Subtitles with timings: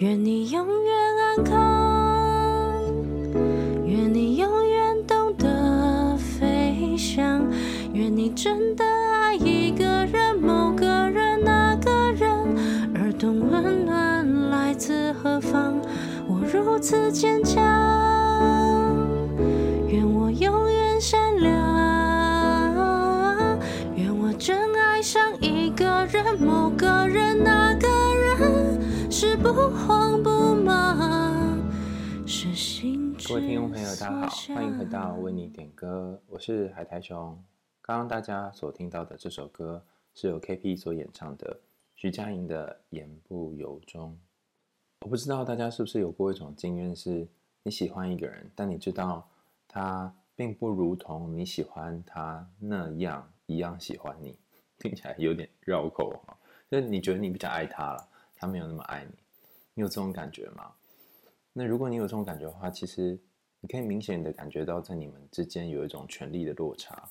[0.00, 0.94] 愿你永远
[1.36, 2.82] 安康，
[3.84, 7.46] 愿你永远懂得飞翔，
[7.92, 12.30] 愿你真的爱一个人，某个人，那个人，
[12.94, 15.78] 而懂温暖来自何方。
[16.26, 17.62] 我如此坚强，
[29.22, 31.60] 是不慌不忙，
[32.26, 33.14] 是心。
[33.28, 37.38] 各位听众朋友，大家好，欢迎回到为你点歌，我是海苔熊。
[37.82, 41.60] 刚刚大家所听到的这首歌是由 KP 所演唱的，
[41.94, 44.12] 徐佳莹的《言不由衷》。
[45.02, 47.28] 我不知道大家是不是有过一种经验，是
[47.62, 49.28] 你喜欢一个人，但你知道
[49.68, 54.38] 他并不如同你喜欢他那样一样喜欢你，
[54.78, 56.34] 听起来有点绕口哈。
[56.70, 58.08] 就是你觉得你比较爱他了，
[58.40, 59.12] 他没有那么爱你，
[59.74, 60.72] 你有这种感觉吗？
[61.52, 63.18] 那如果你有这种感觉的话，其实
[63.60, 67.06] 你可以明显的感觉到，在你们之间有一种权力的落差，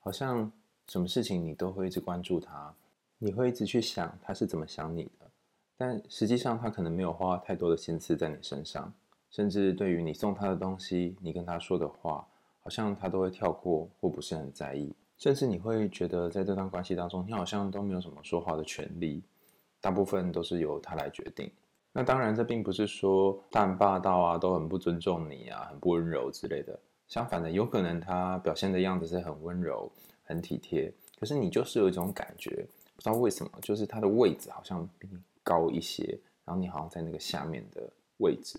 [0.00, 0.50] 好像
[0.88, 2.74] 什么事情你都会一直关注他，
[3.18, 5.30] 你会一直去想他是怎么想你的。
[5.76, 8.92] 但实际上，他可能没有花太多的心思在你身上，
[9.30, 12.26] 甚至对于你送他的东西，你跟他说的话，
[12.60, 14.92] 好像他都会跳过或不是很在意。
[15.18, 19.22] 甚至你会觉得，在这段关系当中，你好像都没有什么说话的权利，
[19.82, 21.50] 大部分都是由他来决定。
[21.92, 26.80] 那当然，这并不是说他很霸道啊，都很不尊重你啊，很不温柔之类的。
[27.06, 29.92] 相反的，有可能他表现的样子是很温柔、
[30.24, 32.66] 很体贴，可是你就是有一种感觉，
[32.96, 38.58] 不知道为什么，就是他的位置好像比你高一些，然后你好像在那个下面的位置，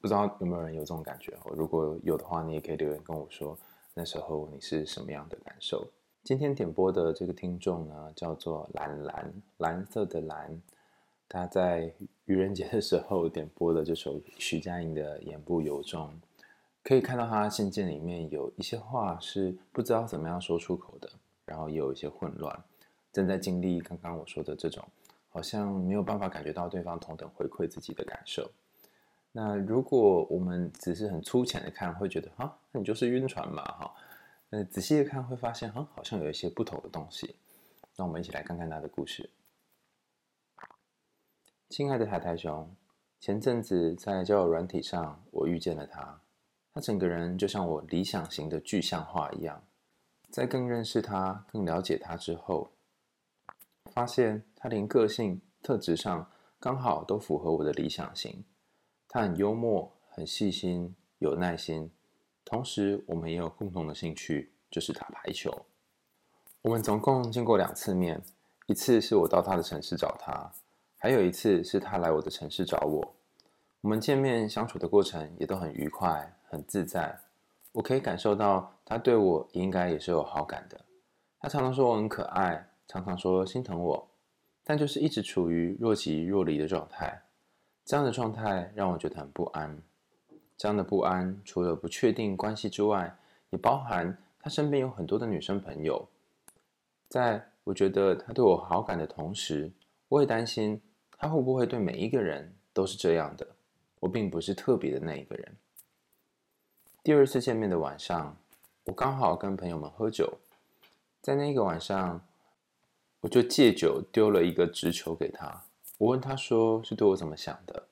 [0.00, 1.32] 不知道有没有人有这种感觉？
[1.54, 3.56] 如果有的话，你也可以留言跟我说，
[3.94, 5.86] 那时候你是什么样的感受？
[6.26, 10.60] 今天点播的这个听众呢，叫做蓝蓝，蓝色的蓝，
[11.28, 16.08] 他在愚人节的时候点播的这首徐佳莹的《言不由衷》，
[16.82, 21.08] 可以看到他信件里面有一些话是不知道怎么样说出口的，
[21.44, 22.60] 然后也有一些混乱，
[23.12, 24.84] 正在经历刚刚我说的这种。
[25.28, 28.50] 好像没有办法感觉到对方同等回馈自己的感受。
[29.30, 33.94] 那如果我们只是很粗浅的看，会觉得啊，那你就是晕船嘛，哈。
[34.48, 37.36] 那仔细的看，会发现啊，好像有一些不同的东西。
[37.96, 39.30] 那我们一起来看看他的故事。
[41.68, 42.74] 亲爱的海苔熊，
[43.18, 46.20] 前阵子在交友软体上，我遇见了他。
[46.72, 49.64] 他整个人就像我理想型的具象化一样。
[50.30, 52.70] 在更认识他、更了解他之后，
[53.86, 56.30] 发现他连个性特质上
[56.60, 58.44] 刚好都符合我的理想型。
[59.08, 61.90] 他很幽默，很细心，有耐心。
[62.46, 65.66] 同时，我们也有共同的兴趣，就是打排球。
[66.62, 68.22] 我们总共见过两次面，
[68.66, 70.50] 一次是我到他的城市找他，
[70.96, 73.14] 还有一次是他来我的城市找我。
[73.80, 77.18] 我们见面相处的过程也都很愉快，很自在。
[77.72, 80.80] 我可以感受到他对我应该也是有好感的。
[81.40, 82.70] 他常常说我很可爱。
[82.88, 84.08] 常常说心疼我，
[84.62, 87.20] 但就是一直处于若即若离的状态。
[87.84, 89.82] 这样的状态让我觉得很不安。
[90.56, 93.16] 这样的不安，除了不确定关系之外，
[93.50, 96.08] 也包含他身边有很多的女生朋友。
[97.08, 99.70] 在我觉得他对我好感的同时，
[100.08, 100.80] 我也担心
[101.18, 103.46] 他会不会对每一个人都是这样的。
[104.00, 105.56] 我并不是特别的那一个人。
[107.02, 108.36] 第二次见面的晚上，
[108.84, 110.38] 我刚好跟朋友们喝酒，
[111.20, 112.20] 在那个晚上。
[113.20, 115.64] 我就借酒丢了一个直球给他，
[115.98, 117.82] 我问他说：“是对我怎么想的？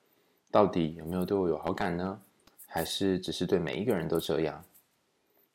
[0.49, 2.21] 到底有没有对我有好感呢？
[2.75, 4.61] 还是只是对每一个人都这样？”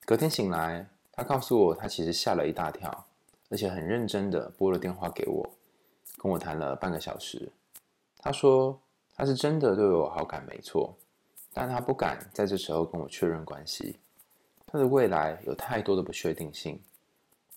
[0.07, 3.07] 隔天醒来，他告诉我，他其实吓了一大跳，
[3.51, 5.47] 而且很认真的拨了电话给我，
[6.17, 7.47] 跟我谈了半个小时。
[8.17, 8.81] 他说
[9.15, 10.97] 他是真的对我好感，没错，
[11.53, 13.99] 但他不敢在这时候跟我确认关系。
[14.67, 16.81] 他的未来有太多的不确定性。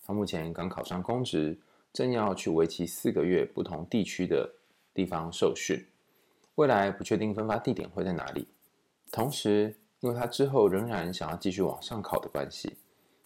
[0.04, 1.58] 他目前刚考上公职。
[1.94, 4.50] 正要去为期四个月不同地区的
[4.92, 5.86] 地方受训，
[6.56, 8.48] 未来不确定分发地点会在哪里。
[9.14, 12.76] 同时，因为他之后仍然想要继续往上考的关系，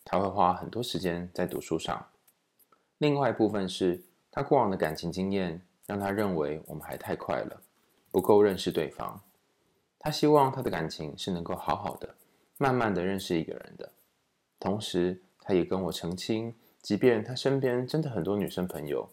[0.04, 2.06] 他会花很多时间在读书上。
[2.98, 7.62] 另外一部分是他过往的感情经验让他认为我们还太快了，
[8.10, 9.18] 不够认识对方。
[9.98, 12.14] 他希望他的感情是能够好好的、
[12.58, 13.90] 慢慢的认识一个人的。
[14.60, 16.54] 同时，他也跟我澄清。
[16.82, 19.08] 即便他身边真的很多女生朋友，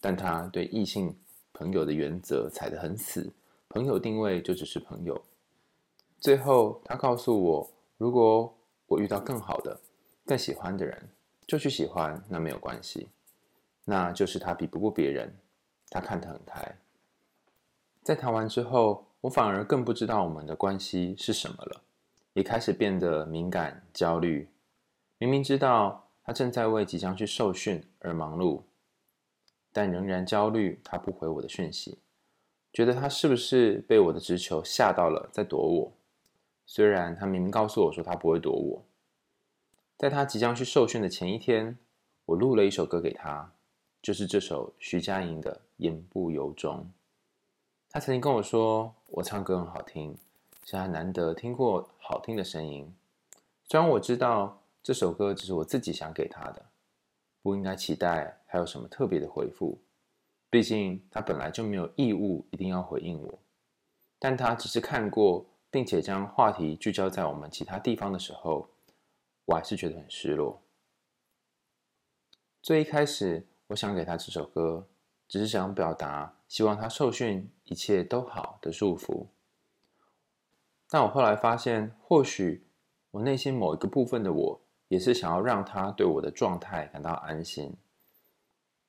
[0.00, 1.16] 但他对异性
[1.52, 3.32] 朋友的原则踩得很死，
[3.68, 5.24] 朋友定位就只是朋友。
[6.18, 8.52] 最后，他告诉我，如果
[8.86, 9.78] 我遇到更好的、
[10.24, 11.08] 更喜欢的人，
[11.46, 13.08] 就去喜欢，那没有关系。
[13.84, 15.32] 那就是他比不过别人，
[15.90, 16.78] 他看得很开。
[18.02, 21.82] 在谈完之后，我反而更不知道我们的关系是什么了，
[22.32, 24.48] 也开始变得敏感、焦虑。
[25.18, 28.62] 明明知道他正在为即将去受训而忙碌，
[29.72, 31.98] 但仍然焦虑他不回我的讯息，
[32.72, 35.92] 觉得他是不是被我的直球吓到了，在躲我。
[36.66, 38.84] 虽然他明明告诉我说他不会躲我。
[39.96, 41.78] 在他即将去受训的前一天，
[42.26, 43.52] 我录了一首歌给他，
[44.02, 46.80] 就是这首徐佳莹的《言不由衷》。
[47.88, 50.18] 他曾经跟我说，我唱歌很好听，
[50.64, 52.92] 是他难得听过好听的声音。
[53.64, 56.66] 虽然我知道这首歌只是我自己想给他的，
[57.40, 59.78] 不应该期待还有什么特别的回复。
[60.50, 63.38] 毕竟他本来就没有义务一定要回应我。
[64.18, 65.46] 但他只是看过，
[65.76, 68.66] 并且将话题聚焦在我们其他地方的时候，
[69.44, 70.62] 我还是觉得很失落。
[72.62, 74.88] 最一开始，我想给他这首歌。
[75.28, 79.28] 只是想表达，希望他受训一切都好的祝福。
[80.88, 82.66] 但我后来发现，或许
[83.10, 87.76] 我内心某一个部分的我，也是想要让他对我的状态感到安心。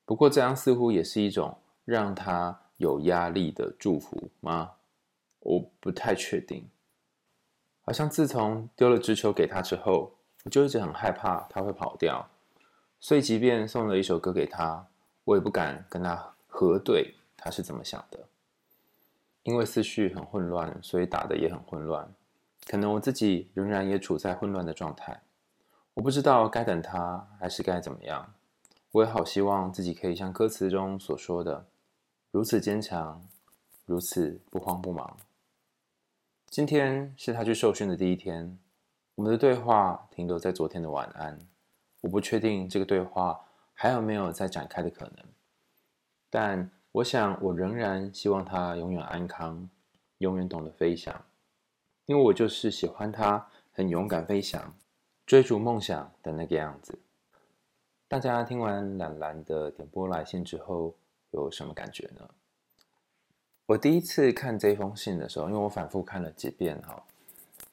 [0.05, 4.75] 不过这样似乎也是一种让他有压力的祝福吗？
[5.39, 6.69] 我不太确定。
[7.87, 10.11] 好像自从丢了直球给他之后，
[10.43, 12.27] 我就一直很害怕他会跑掉，
[12.99, 14.85] 所以即便送了一首歌给他。
[15.23, 18.19] 我也不敢跟他核对他是怎么想的，
[19.43, 22.13] 因为思绪很混乱，所以打得也很混乱。
[22.65, 25.21] 可能我自己仍然也处在混乱的状态，
[25.93, 28.33] 我不知道该等他还是该怎么样。
[28.91, 31.65] 我也好希望自己可以像歌词中所说的，
[32.31, 33.25] 如此坚强，
[33.85, 35.17] 如此不慌不忙。
[36.49, 38.57] 今天是他去受训的第一天，
[39.15, 41.39] 我们的对话停留在昨天的晚安。
[42.01, 43.43] 我不确定这个对话。
[43.79, 45.23] 还有没有再展开的可能？
[46.31, 49.69] 但我想，我仍然希望他永远安康，
[50.17, 51.23] 永远懂得飞翔，
[52.07, 54.73] 因为我就是喜欢他很勇敢飞翔，
[55.27, 56.97] 追逐梦想的那个样子。
[58.07, 60.95] 大家听完懒懒的点播来信之后，
[61.29, 62.27] 有什么感觉呢？
[63.67, 67.03] 我第一次看这封信的时候，因为我反复看了几遍哈，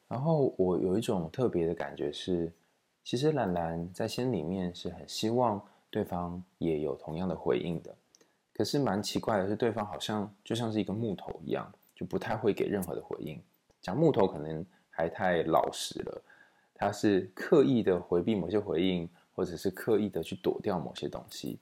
[0.09, 2.51] 然后我有一种特别的感觉是，
[3.05, 5.63] 其实兰兰在心里面是很希望。
[5.91, 7.95] 对方也有同样的回应的，
[8.53, 13.41] 可是蛮奇怪的是，对方好像就像是一个木头一样，就不太会给任何的回应。
[13.81, 16.23] 讲木头可能还太老实了，
[16.75, 21.61] 他是刻意的回避某些回应，或者是刻意的去躲掉某些东西。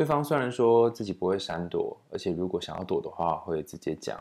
[0.00, 4.18] 对方虽然说自己不会闪躲，而且如果想要躲的话会直接讲，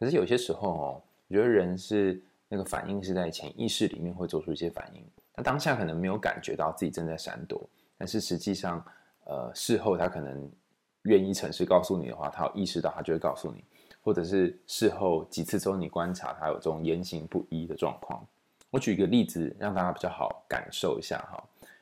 [0.00, 7.62] 可是有些时候哦，我觉得人是那个反应是在潜意识里面会做出一些反应，他当下可能没有感觉到自己正在闪躲。
[7.96, 8.84] 但是实际上，
[9.22, 10.50] 呃，事后他可能
[11.02, 13.60] 愿意诚实告诉你的话，他有意识到，他就会告诉你；
[14.02, 18.26] 或者是事后几次之后，你观察他有这种言行不一的状况。
[18.70, 21.40] 我举一个例子，让大家比较好感受一下哈。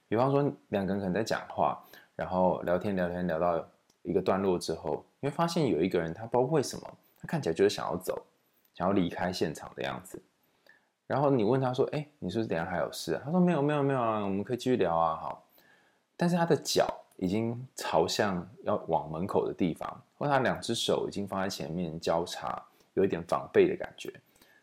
[0.08, 1.82] 比方说，两个人可能在讲话，
[2.20, 3.66] 然后聊天聊天聊到
[4.02, 6.86] 一个段落之后，你会发现有一个人，他不知道为什么，
[7.18, 8.22] 他看起来就是想要走，
[8.74, 10.20] 想要离开现场的样子。
[11.06, 15.42] 然后你问他说：“哎，你是不是等下还有事啊？”他说：“没有，没有，没有啊，我们可以继续聊啊。”好。
[16.14, 16.86] 但是他的脚
[17.16, 22.62] 已经朝向要往门口的地方，或他两只手已经放在前面交叉，
[22.92, 24.12] 有一点防备的感觉。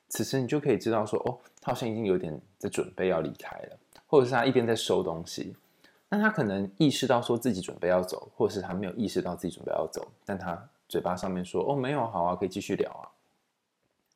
[0.09, 5.55] 此时你就可以知道说，哦，他好像已经有点在准备要离开了，或者是他一边在收东西。
[6.09, 13.09] 那他可能意识到说自己准备要走，或是他没有意识到自己准备要走，但他嘴巴上面说，哦，没有，好啊，可以继续聊啊。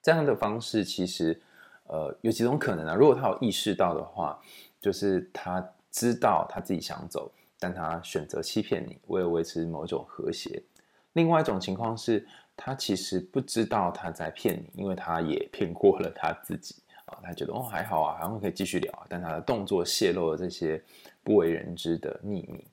[0.01, 1.41] 这样的方式其实，
[1.87, 2.95] 呃，有几种可能啊。
[2.95, 4.39] 如果他有意识到的话，
[4.79, 5.65] 就是他。
[5.93, 7.29] 知道他自己想走，
[7.59, 10.63] 但他选择欺骗你，为了维持某种和谐。
[11.11, 16.75] 另外一种情况是，他其实不知道他在骗你，因为他也骗过了他自己
[17.23, 20.81] 他觉得哦还好啊，还会可以继续聊，但他的动作泄露了这些
[21.23, 22.65] 不为人知的秘密。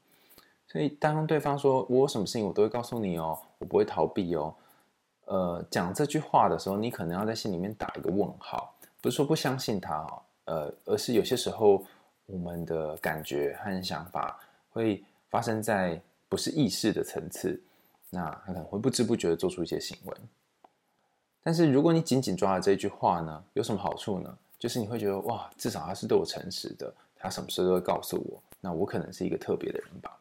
[0.66, 4.54] 所以当对方说我有什么事情我都会告诉你哦，我不会逃避哦。
[5.26, 11.84] 呃，讲这句话的时候，你可能要在心里面打一个问号，不是说不相信他哦，呃，而是有些时候。
[12.30, 17.58] 我们的感觉和想法会发生在不是意识的层次，
[18.10, 20.14] 那他可能会不知不觉的做出一些行为。
[21.48, 24.36] 但是如果你紧紧抓着这句话呢，有什么好处呢？
[24.58, 30.14] 就是你会觉得哇，至少他是对我诚实的，他什么事都会告诉我，那我可能是一个特别的人吧。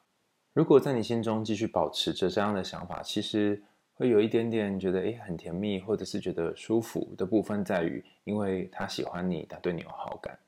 [0.53, 3.61] 如果在你心中继续保持着这样的想法，其实
[3.95, 10.39] 会有一点点觉得诶很甜蜜，或者是觉得舒服的部分在于，因为他喜欢你，他对你有好感。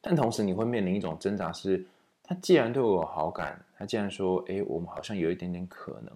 [0.00, 1.86] 但同时，你会面临一种挣扎是：
[2.24, 6.12] 他既然对我有好感，他既然说，哎，我们好像有一点点可能，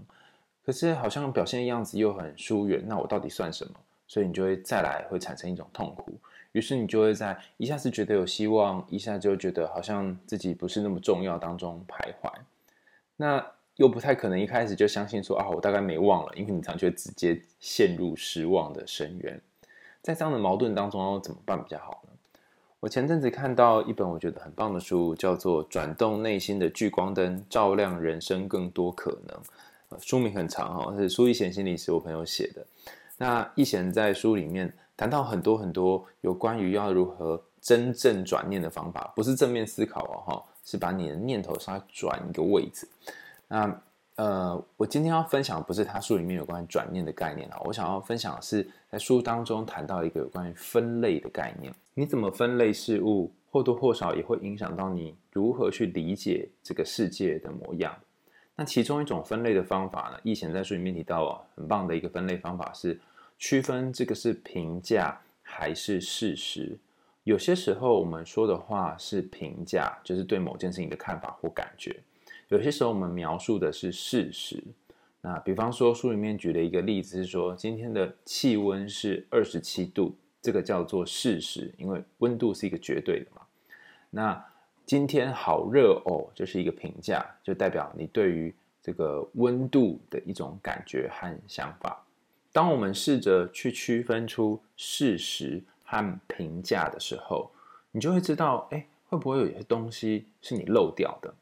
[0.66, 3.74] 可是好像表现的样子又很疏远，那我到底算什么？
[4.08, 6.12] 所以你就会再来会产生一种痛苦。
[6.52, 12.32] 于是你就会在一下子觉得有希望，一下就觉得好像自己不是那么重要当中徘徊。
[13.16, 13.46] 那
[13.76, 19.40] 又不太可能一开始就相信说啊，我大概没忘了，因为你常常就直接陷入失望的深渊。
[20.02, 22.12] 在这样的矛盾当中，要怎么办比较好呢？
[22.80, 29.38] 我前阵子看到一本我觉得很棒的书，叫做《转动内心的聚光灯，照亮人生更多可能》。
[30.06, 32.64] 书名很长哈，是苏一贤心理师我朋友写的。
[33.18, 42.88] 那一贤在书里面谈到很多很多有关于要如何真正转念的方法，不是正面思考哦哈，是把你的念头稍微转一个位置。
[43.48, 43.82] 那
[44.16, 51.72] 呃，我今天要分享不是他书里面有关于转念的概念啊，我想要分享的是在书当中谈到一个有关于分类的概念。
[51.94, 57.94] 你怎么分类事物，或多或少也会影响到你如何去理解这个世界的模样。
[58.56, 63.00] 那其中一种分类的方法呢，易贤在书里面提到哦，很棒的一个分类方法是
[63.38, 66.76] 区分这个是评价还是事实。
[67.24, 71.92] 有些时候我们说的话是评价，就是对某件事情的看法或感觉；
[72.48, 74.62] 有些时候我们描述的是事实。
[75.20, 83.42] 那比方说书里面举了一个例子是说，今天的气温是二十七度，这个叫做事实，因为温度是一个绝对的嘛。
[84.10, 84.44] 那
[84.86, 92.02] 今天好热哦，就是一个评价，就代表你对于这个温度的一种感觉和想法。
[92.58, 97.48] 当我们试着去区分出事实和评价的时候，
[97.92, 101.32] 你就会知道，哎，会不会有些东西是你漏掉的？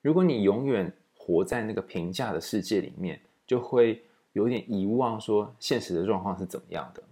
[0.00, 4.02] 如果你永远活在那个评价的世界里面，就会
[4.32, 7.02] 有点遗忘说现实的状况是怎么样的。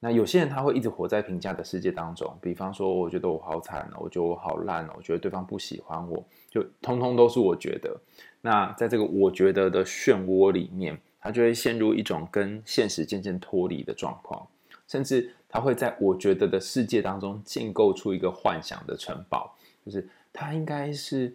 [0.00, 7.96] 那有些人他会一直活在评价的世界当中，比方说，我觉得我好惨哦，我觉得我好烂哦，我觉得对方不喜欢我，就通通都是我觉得。
[8.40, 14.46] 那在这个我觉得的漩涡里面，他就会陷入一种跟现实渐渐脱离的状况，
[14.86, 21.34] 甚至他会在我觉得的世界当中建构出一个幻想的城堡，就是他应该是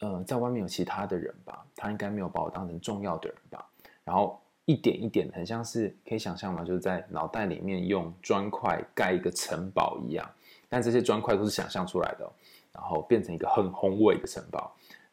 [0.00, 3.66] 呃在外面有其他的人吧，他应该没有把我当成重要的人吧，
[4.04, 4.40] 然后。
[4.68, 6.62] 一点一点，很像是可以想象吗？
[6.62, 10.30] 就是在脑袋里面用砖块盖一个城堡一样，
[10.68, 12.30] 但这些砖块都是想象出来的，
[12.74, 14.70] 然后变成一个很宏伟的城堡。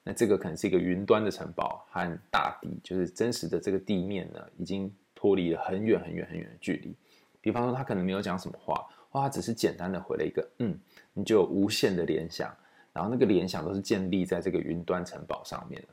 [0.07, 6.95] 那这个可能是一个云端的城堡，和大地，就是真实的这个地面呢，已经脱离了很远很远很远的距离。
[7.41, 10.79] 比方说，他可能没有讲什么话，或他只是简单的回了一个“嗯”，
[11.11, 12.55] 你就有无限的联想，
[12.93, 15.87] 然后那个联想都是建立在这个云端城堡上面的。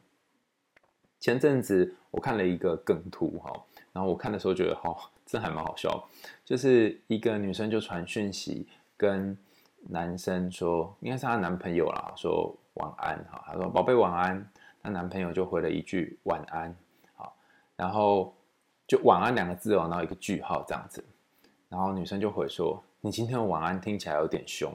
[1.18, 6.06] 前阵子我看了一个梗图哈，然后我看的时候觉得哈，这还蛮好笑，
[6.44, 8.66] 就是一个女生就传讯息
[8.96, 9.36] 跟
[9.88, 14.50] 男生说，应该是她男朋友啦，说晚安哈，她说宝贝晚安，
[14.82, 16.74] 她男朋友就回了一句晚安，
[17.14, 17.36] 好，
[17.76, 18.34] 然后
[18.86, 21.04] 就晚安两个字哦，然后一个句号这样子，
[21.68, 24.72] 然后女生就回说，你今天的晚安听起来有点凶，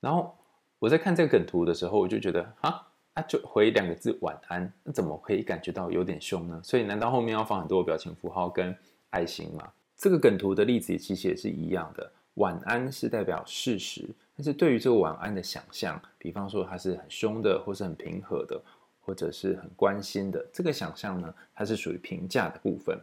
[0.00, 0.36] 然后
[0.78, 2.86] 我在看这个梗图的时候，我就觉得哈。
[3.16, 6.60] 他、啊、就回两个字晚安，那怎么可以感觉到有点凶呢？
[6.64, 8.76] 所以难道后面要放很多表情符号跟
[9.10, 9.70] 爱心吗？
[9.94, 12.10] 这个梗图的例子其实也是一样的。
[12.34, 18.60] 晚安是代表事实，但是对于这个晚安的想象，比方说它是很凶的，或是很平和的，
[19.00, 22.98] 或者是很关心的，这个想象呢，它是属于评价的部分。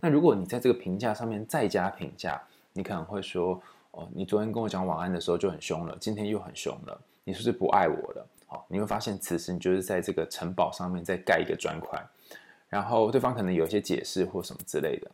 [0.00, 2.40] 那如果你在这个评价上面再加评价，
[2.72, 8.26] 你可能会说：哦，你昨天跟我讲晚安的时候就很凶了，今天又很凶了，你是不是不爱我了？
[8.46, 12.00] 好，你会发现此时你就是在这个城堡上面再盖一个砖块，
[12.68, 15.10] 然后对方可能有一些解释或什么之类的，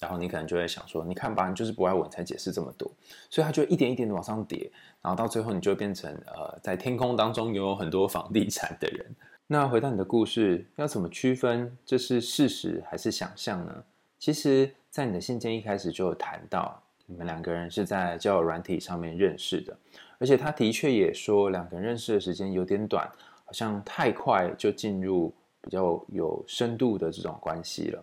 [0.00, 2.90] 然后你可能就会想说，你看吧，你就是不爱我，你才解释这么多，
[3.30, 4.70] 所以他就一点一点的往上叠，
[5.00, 9.06] 然后到最后你就变成呃，在天空当中拥有很多房地产的人。
[9.46, 13.84] 那回到你的故事，要怎么区分这是事实还是想象呢？
[14.18, 19.76] 其实，在你的信件一开始就有谈到，你们两个人是在交友软体上面认识的。
[20.18, 23.06] 而且他的确也说，两个人认识的时间有点短，
[23.44, 28.02] 好像太快就进入比较有深度的这种关系了。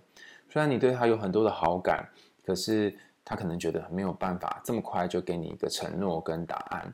[0.51, 2.05] 虽然你对他有很多的好感，
[2.45, 2.93] 可是
[3.23, 6.93] 他可能觉得没有办法这么快就给你一个承诺跟答案。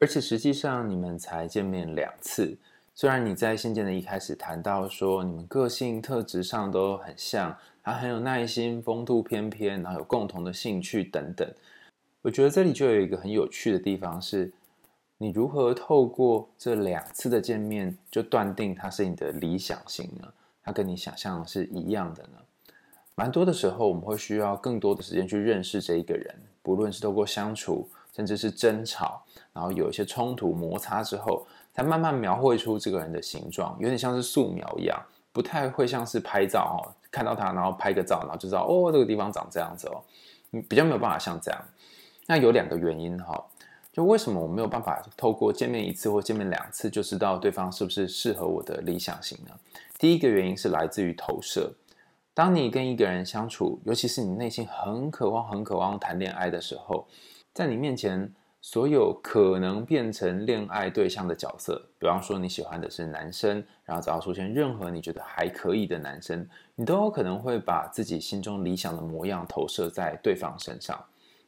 [0.00, 2.58] 而且实际上你们才见面两次，
[2.92, 11.48] 虽然你在信件的一开始谈到说你们个性特质上都很像，他很有耐心、风度翩翩，然后有共同的兴趣等等。
[12.22, 14.52] 我觉得这里就有一个很有趣的地方是，
[15.18, 20.26] 你如何透过这两次的见面就断定他是你的理想型呢？
[20.60, 22.38] 他跟你想象的是一样的呢？
[23.16, 35.00] 蛮多的时候，我们会需要更多的时间去认识这一个人，不论是透过相处，甚至是争吵，然后有一些冲突摩擦之后，才慢慢描绘出这个人的形状，有点像是素描一样，
[35.32, 40.02] 不太会像是拍照哦，看到他，然后拍个照，然后就知道哦，这个地方长这样子哦。
[40.50, 41.64] 你比较没有办法像这样。
[42.26, 43.44] 那有两个原因哈，
[43.92, 49.52] 就为什么我没有办法透过见面一次或见面两次就知道对方是不是适合我的理想型呢？
[50.00, 51.72] 第一个原因是来自于投射。
[52.34, 57.06] 当你跟一个人相处，尤其是你内心很渴望、很渴望谈恋爱的时候，
[57.54, 58.30] 在你面前。
[58.66, 70.98] 所有可能变成恋爱对象的角色，比方说你喜欢的是男生，然后只要出现任何你觉得还可以的男生，你都有可能会把自己心中理想的模样投射在对方身上。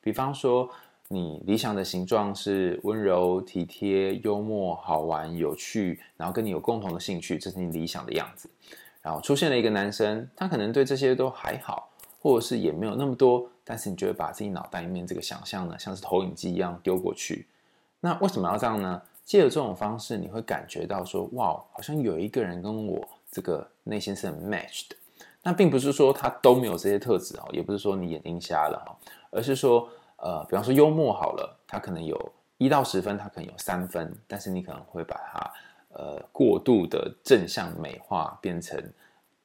[0.03, 0.69] 比方说，
[1.09, 8.51] 你理想的形状是温柔、体贴、幽默、好玩、有趣，然后跟你有共同的兴趣，这是你理想的样子。
[9.07, 11.93] 然后出现了一个男生，他可能对这些都还好。
[12.19, 17.47] 或者是也没有那么多，但是你就会把自己脑袋里面这个想象呢，像是投影机一样丢过去。
[18.01, 19.01] 那为什么要这样呢？
[19.25, 24.97] 借由这种方式，你会感觉到说，哇，好像有一个人跟我这个内心是很 match 的。
[25.45, 28.97] 那并不是说他都没有这些特质哦，也不是说你眼睛瞎了哈，
[29.31, 35.53] 而是说，呃，比方说幽默好了，他可能有一到十分，他可能有三分，但是你可能会把它
[35.99, 38.83] 呃过度的正向美化，变成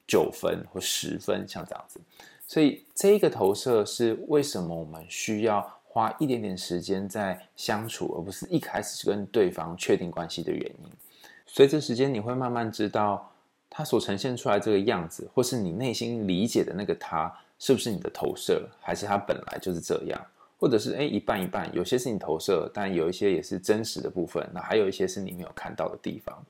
[0.07, 1.99] 九分或十分，像这样子。
[2.45, 10.91] 所以这个投射是为什么我们需要花一点点时间在相处，而不是一开始就跟对方确定关系的原因。
[11.45, 13.31] 随着时间，你会慢慢知道
[13.69, 20.21] 他所呈现出来这个样子，或是你内心理解的那个他，是不是你的投射，还是他本来就是这样，
[20.61, 24.47] 或者是诶一半一半，有些是你投射，但有一些也是真实的部分。
[24.53, 26.45] 那还有一些是你没有看到的地方。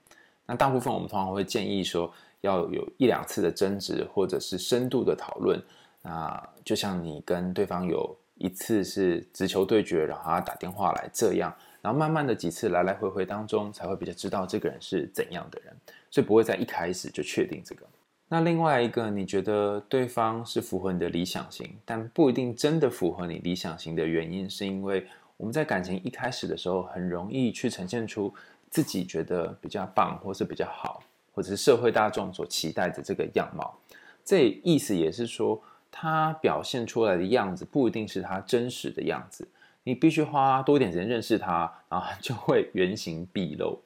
[0.45, 5.63] 那大部分我们通常会建议说，要有一两次的争执，或者是深度的讨论。
[6.01, 15.73] 那就像你跟对方有一次是直球对决，然后他打电话来这样，然后慢慢的几次来来回回当中，才会比较知道这个人是怎样的人，
[16.09, 17.85] 所以不会在一开始就确定这个。
[18.33, 28.33] 那另外一个，你觉得对方是符合你的理想型，但不一定真的符合你理想型的原因，是因为我们在感情一开始的时候，很容易去呈现出
[28.69, 33.77] 自己觉得比较棒，或是比较好，或者是社会大众所期待的这个样貌。
[34.23, 35.61] 这意思也是说。
[35.93, 39.45] 他表现出来的样子不一定是他真实的样子，
[39.83, 43.77] 你必须花多一点时间认识他，然后就会原形毕露。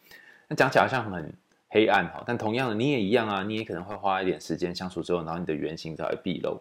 [0.47, 1.33] 那讲起来好像很
[1.75, 6.57] 黑暗哈，但同样的你也一样啊，你也可能会花一点时间相处之后，然后你的原型才会毕露。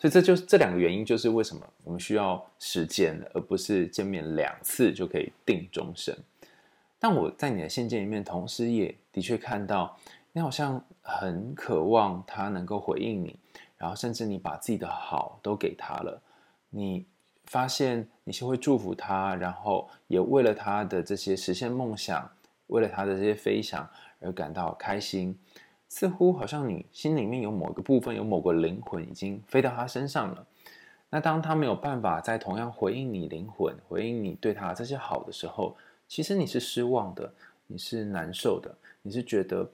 [0.00, 6.12] 所以这就是这两个原因，就是为什么我们需要时间，而不是见面两次就可以定终身。
[6.98, 9.96] 但我在你的信件里面，同时也的确看到
[10.32, 13.36] 你好像很渴望他能够回应你。
[13.76, 16.20] 然后，甚至你把自己的好都给他了，
[16.70, 17.06] 你
[17.44, 22.28] 发现你是会祝福他，然后也为了他的这些实现梦想，
[22.66, 23.88] 为了他的这些飞翔
[24.20, 25.38] 而感到开心，
[25.88, 30.46] 似乎好像你心里面有某个部分，有某个灵魂已经飞到他身上了。
[31.10, 35.76] 那当他没有办法再同样回应你灵魂，回应你对他这些好的时候，
[36.06, 37.32] 其实你是失望的，
[37.66, 39.70] 你是难受的，你是觉得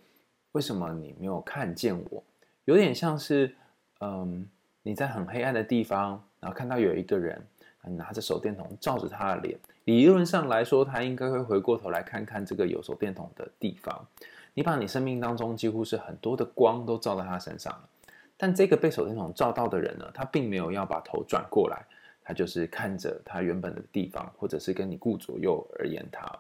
[0.53, 2.23] 为什么你没有看见我？
[2.65, 3.55] 有点像是。
[4.01, 4.47] 嗯，
[4.83, 7.43] 你在很黑暗的地方，然后看到有一个人，
[7.91, 14.07] 拿着手电筒照着他的脸，理论上来说，他应该会回过头来看看这个有手电筒的地方。
[14.55, 17.89] 你把你生命当中几乎是很多的光都照在他身上了，
[18.37, 21.85] 但这个被手电筒照到的人呢，他并没有要把头转过来，
[22.23, 26.31] 他就是看着他原本的地方，或者是跟你顾左右而言他，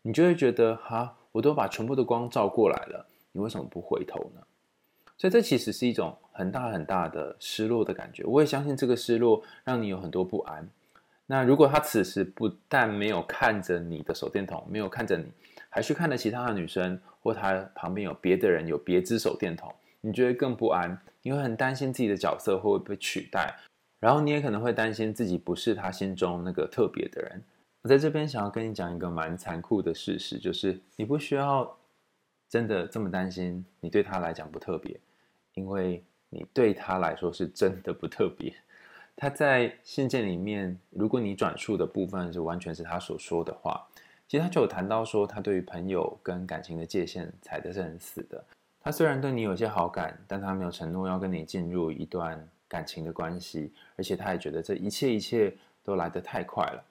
[0.00, 4.40] 你就会觉得哈，我都把全部的光照过来了，你为什么不回头呢？
[5.18, 8.24] 所以这其实是一种很大很大的失落的感觉。
[8.24, 10.66] 我也相信这个失落让你有很多不安。
[11.30, 15.26] 那如果他此时不但没有看着你的手电筒，没有看着你，
[15.68, 21.00] 还去看了其他的女生，或他旁边有别的人有别支手电筒，你觉得更不安。
[21.22, 23.56] 你会很担心自己的角色会不会被取代，
[24.00, 27.40] 然后你也可能会担心自己不是他心中那个特别的人。
[27.82, 31.78] 我在这边想要跟你讲一个蛮残酷的事实，就是你不需要
[32.48, 34.98] 真的这么担心，你对他来讲不特别。
[35.54, 38.52] 因为你对他来说是真的不特别，
[39.20, 43.86] 他在信件里面，如果你转述的部分是完全是他所说的话，
[44.26, 48.42] 其实他就有谈到说，他对于朋友跟感情的界限踩的是很死的。
[48.80, 55.54] 他虽然对你有些好感，但他没有承诺要跟你进入一段感情的关系，而且他也觉得这一切一切
[55.84, 56.82] 都来得太快了。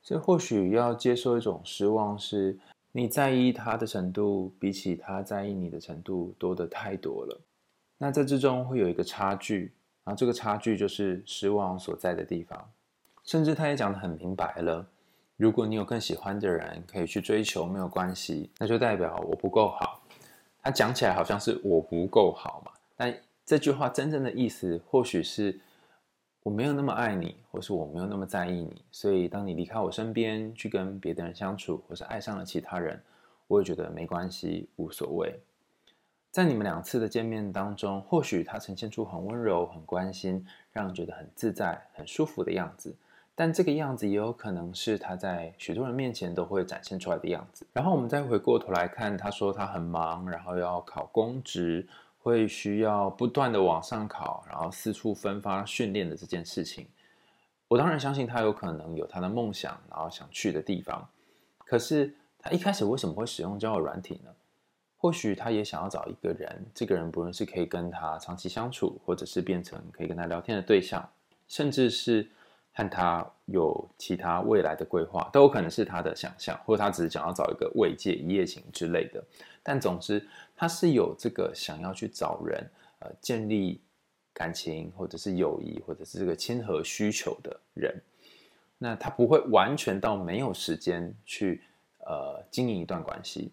[0.00, 2.56] 所以或许要接受一种失望，是
[2.90, 7.38] 你在意他的程度比起他在意你的程度多得太多了。
[7.98, 9.72] 那这之中会有一个差距，
[10.06, 12.70] 然后这个差距就是失望所在的地方。
[13.24, 14.86] 甚至他也讲得很明白了，
[15.36, 20.00] 如果你有更喜欢的人可以去追求，没有关系，那就代表我不够好。
[20.62, 23.12] 他讲起来好像是我不够好嘛，但
[23.44, 25.60] 这句话真正的意思，或许是
[26.44, 33.02] 我没有那么爱你，或是我没有那么在意你，所以当你离开我身边，去跟别的人相处，或是爱上了其他人，
[33.48, 35.36] 我也觉得没关系，无所谓。
[36.36, 42.94] 在你们两次的见面当中，或许他呈现出很温柔、很关心，让人觉得很自在、很舒服的样子。
[43.34, 47.66] 但这个样子也有可能是他在许多人面前都会展现出来的样子。
[47.72, 56.86] 然后我们再回过头来看，他说他很忙，然后要考公职，会需要不断的往上考，然后四处分发训练的这件事情。
[57.66, 61.08] 我当然相信他有可能有他的梦想，然后想去的地方。
[61.64, 64.30] 可是他一开始为什么会使用交友软体呢？
[65.06, 71.08] 或许他也想要找一个人，这个人不论是可以跟他长期相处，或者是变成可以跟他聊天的对象，
[71.46, 72.28] 甚至是
[72.72, 79.22] 和他有其他未来的规划，都有可能是他的想象，或者他只是想要找一个慰藉、一夜情之类的。
[79.62, 83.80] 但总之，他是有这个想要去找人，呃，建立
[84.32, 87.94] 感情，或者是友谊，或者是这个亲和需求的人。
[88.76, 91.62] 那他不会完全到没有时间去
[92.00, 93.52] 呃经营一段关系。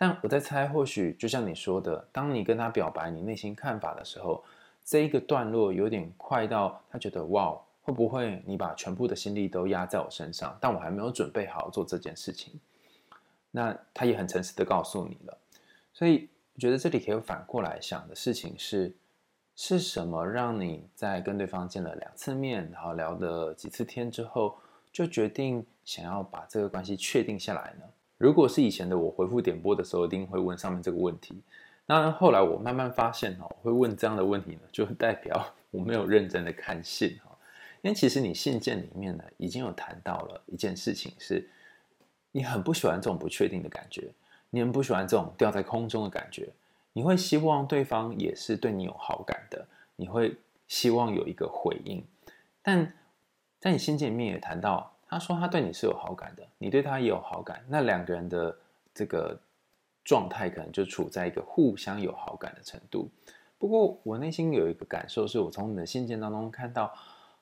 [0.00, 4.42] 但我在猜，或许就像你说的，当你跟他表白你内心看法的时候，
[4.82, 10.56] 这一个段落有点快到他觉得哇，会不会你把全部的心力都压在我身上？
[10.58, 12.58] 但我还没有准备好做这件事情。
[13.50, 15.36] 那他也很诚实的告诉你了，
[15.92, 18.96] 所以我觉得这里可以反过来想的事情是，
[19.54, 24.56] 是什么让你在跟对方见了两次面，然后聊了几次天之后，
[24.90, 27.84] 就决定想要把这个关系确定下来呢？
[28.20, 31.40] 如果是以前的我回复点播的时候，一定会问上面这个问题。
[31.86, 37.34] 那后来我慢慢发现哈，会问这样的问题呢，就代表我没有认真的看信哈。
[37.80, 41.48] 因为其实你信件里面呢，已经有谈到了一件事情，是
[42.30, 44.12] 你很不喜欢这种不确定的感觉，
[44.50, 46.50] 你很不喜欢这种吊在空中的感觉，
[46.92, 50.36] 你会希望对方也是对你有好感的，你会
[50.68, 52.04] 希望有一个回应。
[52.60, 52.92] 但
[53.58, 54.89] 在你信件里面也谈到。
[55.10, 58.56] 他说他对你是有好感的，你对他也有好感，那两个人的
[58.94, 59.36] 这个
[60.04, 63.10] 状态可能就处在一个互相有好感的程度。
[63.58, 66.94] 不过我内心有一个感受，是我从你的信件当中看到，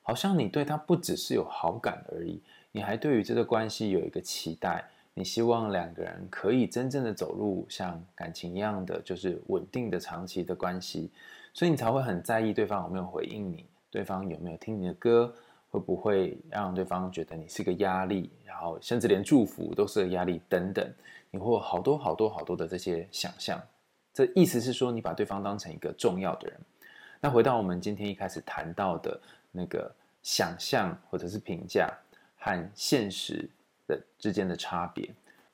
[0.02, 11.10] 好像你对他不只是有好感而已，你还对于这个关系有一个期待，你希望两个人可以真正的走入像感情一样的，就是稳定的长期的关系，
[11.52, 15.34] 所以你才会很在意对方有没有回应你，对方有没有听你的歌。
[15.70, 20.90] 会不会让对方觉得你是个压力，然后甚至连祝福都是个压力等等？
[21.30, 23.60] 你会有好多好多好多的这些想象。
[24.14, 26.58] 这意思是说，你把对方当成一个重要的人。
[27.20, 29.20] 那回到我们今天一开始谈到的
[29.52, 31.92] 那个想象或者是评价
[32.36, 33.48] 和现实
[33.86, 35.08] 的之间的差别。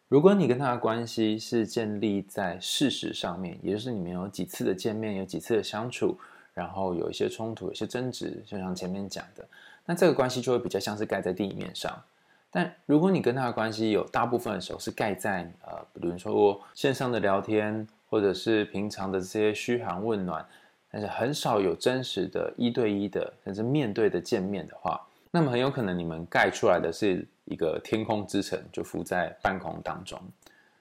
[0.08, 6.16] 如果你跟他的关系是建立在事实上面，也就是你们有几次的见面，有几次的相处，
[6.52, 9.44] 然后有一些冲突，有些争执，就像前面讲的。
[9.86, 12.02] 那这个关系就会比较像是盖在地面上，
[12.50, 20.42] 但如果你跟他的关系有大部分的时候是盖在呃，比如说线上的聊天，或者是平常的这些嘘寒问暖，
[20.90, 24.98] 但是很少有真实的一对一的甚至面对的见面的话，
[25.30, 30.18] 那么很有可能你们盖出来的是一个天空之城，就浮在半空当中。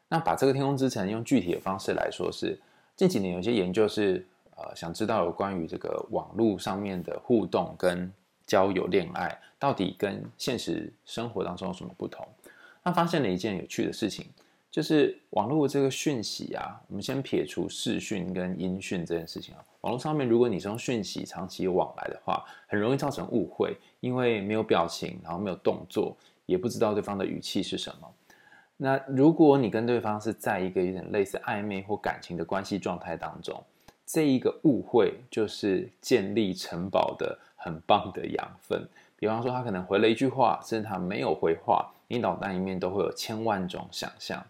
[0.07, 2.57] 那把这个天空之城用具体的方式来说是，
[2.95, 8.09] 近几年有些研究是呃，想知道有关于这个网络上面的互动跟。
[8.53, 12.23] 交友恋爱到底跟现实生活当中有什么不同？
[12.83, 14.27] 他发现了一件有趣的事情，
[14.69, 28.07] 就是网络这个讯息啊，我们先撇除视讯跟音讯这件事情啊，网络上面如果你是用讯息长期往来的话，很容易造成误会，因为没有表情，然后没有动作，也不知道对方的语气是什么。
[28.77, 33.63] 那如果你跟对方是在一个有点类似暧昧或感情的关系状态当中，
[34.05, 37.35] 这一个误会就是建立城堡的。
[37.63, 44.45] 很棒的养分，比方说他可能回了一句话，甚至他没有回话，你脑袋里面都会有千万种想象。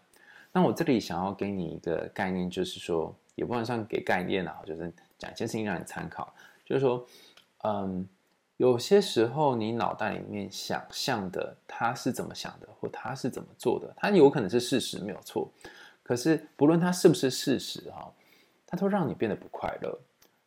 [0.52, 6.34] 那我这里想要给你一个概念，就是说，也不能算给概念啊，就是讲一件事情让你参考，
[6.66, 7.06] 就是说，
[7.64, 8.08] 嗯，
[8.58, 15.48] 有些时候你脑袋里面想象的他是怎么想的，或他是怎么做的，他有可能是事实没有错，
[16.02, 18.12] 可是不论他是不是事实哈，
[18.66, 20.00] 他都让你变得不快乐。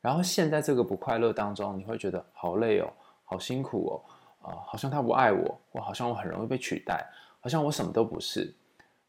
[0.06, 2.86] 然后陷在这个不快乐当中，你会觉得好累哦，
[3.24, 7.04] 好辛苦哦，啊、好像他不爱我，我好像我很容易被取代，
[7.40, 8.54] 好像我什么都不是，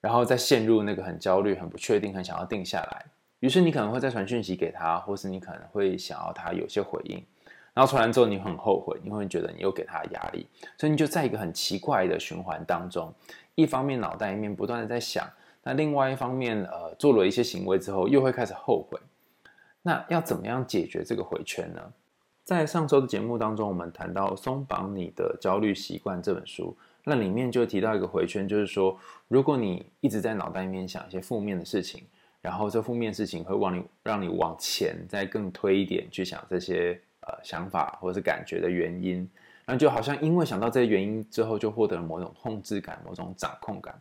[0.01, 3.05] 然后再陷入那个很焦虑、很不确定、很想要定下来。
[3.41, 7.23] 于是你可能会再传讯息给他，或是你可能会想要他有些回应，
[7.75, 10.47] 然后传完之后你很后悔，你会觉得你又给他压力，
[10.79, 13.13] 所以你就在一个很奇怪的循环当中，
[13.53, 15.29] 一方面脑袋里面不断的在想，
[15.61, 18.99] 那另外一方面呃做了一些行为之后又会开始后悔。
[19.87, 21.81] 那要怎么样解决这个回圈呢？
[22.43, 32.03] 在上周的节目当中，我们谈到《松绑你的焦虑习惯》这本书，那里面就提到一个回圈，就是说，如果你一直在脑袋里面想一些负面的事情，
[32.41, 39.25] 然后这负面事情会往你让你往前再更推一点去想这些呃想法或是感觉的原因，
[39.65, 43.97] 那就好像因为想到这些原因之后，就获得了某种控制感、某种掌控感。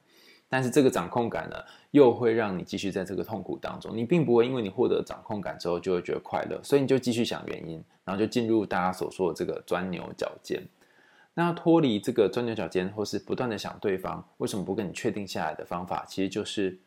[0.49, 1.57] 但是这个掌控感呢，
[1.91, 3.97] 又会让你继续在这个痛苦当中。
[3.97, 10.63] 你并不会因为你获得掌控感之后就会觉得快乐，所以你就继续想原因，然后就进入大家所说的这个钻牛角尖。
[11.35, 16.79] 那要脱离这个钻牛角尖，或是不断的想对方为什么不跟你确定下来的方法，其实就是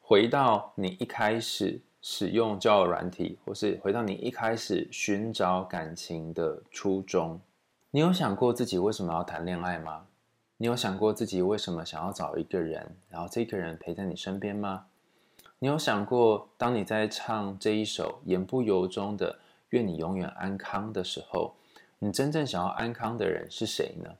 [0.00, 7.40] 回到你一开始使用交友软体，或是回到你一开始寻找感情的初衷。
[7.90, 10.06] 你有想过自己为什么要谈恋爱吗？
[10.56, 14.86] 你有想过自己为什么想要找一个人，然后这个人陪在你身边吗？
[15.58, 19.38] 你有想过，当你在唱这一首言不由衷的
[19.70, 21.54] “愿你永远安康”的时候，
[21.98, 24.14] 你真正想要安康的人是谁呢？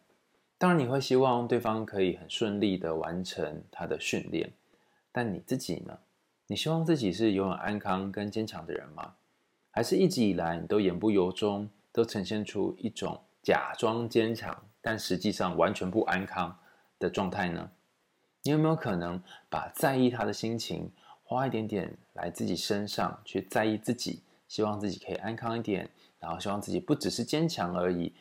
[0.58, 4.50] 当然，你会希望对方可以很顺利的完成他的训练，
[5.12, 5.98] 但你自己呢？
[6.46, 9.14] 你希望自己是永远安康跟坚强的人吗？
[9.70, 14.64] 还是一直以来你都言不由衷，都呈现出一种假装坚强？
[14.84, 16.54] 但实际上完全不安康
[16.98, 17.70] 的状态呢？
[18.42, 19.18] 你有没有可能
[19.48, 20.92] 把在意他的心情
[21.22, 25.88] 花一点点来自己身上，去在意自己，希望自己可以安康一点，
[26.20, 28.12] 然后希望自己不只是坚强而已，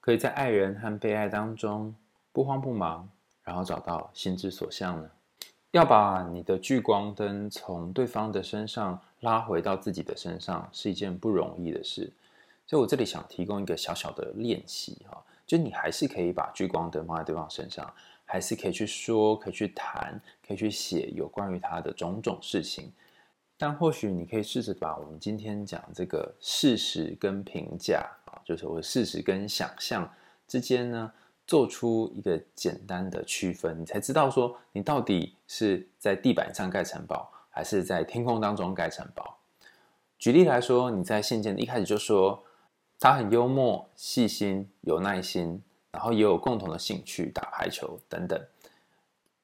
[0.00, 1.94] 可以在爱人和被爱当中
[2.32, 3.06] 不慌不忙，
[3.44, 5.10] 然后找到心之所向呢？
[5.72, 12.10] 要把你的聚光灯从对方的身上拉回到自己的身上，是一件不容易的事。
[12.66, 15.22] 所以我这里想提供一个小小的练习哈。
[15.48, 17.90] 就你还是可以把聚光灯放在对方身上，
[18.26, 22.92] 还是可以去说，可以去谈，可以去写有关于他的种种事情。
[23.56, 30.06] 但或许你可以试着把我们今天讲这个事实跟评价啊，就是我事实跟想象
[30.46, 31.10] 之间呢，
[31.46, 39.38] 做出一个简单的区分，你才知道说你到底是在地板上盖城堡，还是在天空当中盖城堡。
[40.18, 42.44] 举例来说，你在信件一开始就说。
[43.00, 48.40] 他很幽默、细心、有耐心，然后也有共同的兴趣，打排球等等。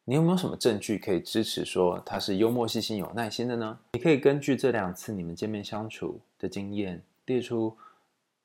[0.04, 3.78] 你有没有什么证据可以支持说他是幽默、细心、有耐心的呢？
[3.92, 7.76] 你可以根据这两次你们见面相处的经验，列出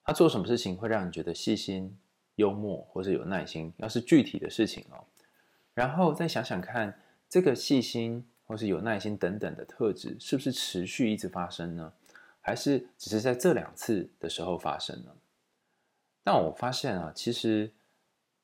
[0.06, 1.98] 他做什么事情会让你觉得细心、
[2.36, 5.04] 幽默或者有耐心，要是具体的事情哦。
[5.74, 11.92] 然后再想想看，这个细心或是有耐心等等的特质，是不是持续一直发生呢？
[12.42, 15.16] 还是只是在这两次的时候发生了？
[16.24, 17.72] 但我发现啊，其实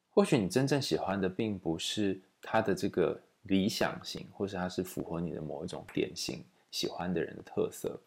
[0.10, 7.99] 或许你真正喜欢的并不是他的这个理想型，或是他是符合你的某一种典型喜欢的人的特色，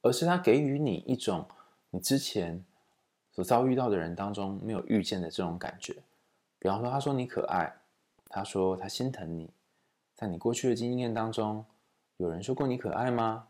[0.00, 1.46] 而是他给予你一种
[1.90, 2.64] 你之前
[3.30, 5.94] 所遭遇到的人当中没有遇见的这种感觉。
[6.58, 7.72] 比方说，他说你可爱，
[8.28, 9.50] 他说他心疼你，
[10.14, 11.64] 在你过去的经验当中，
[12.16, 13.48] 有人说过你可爱吗？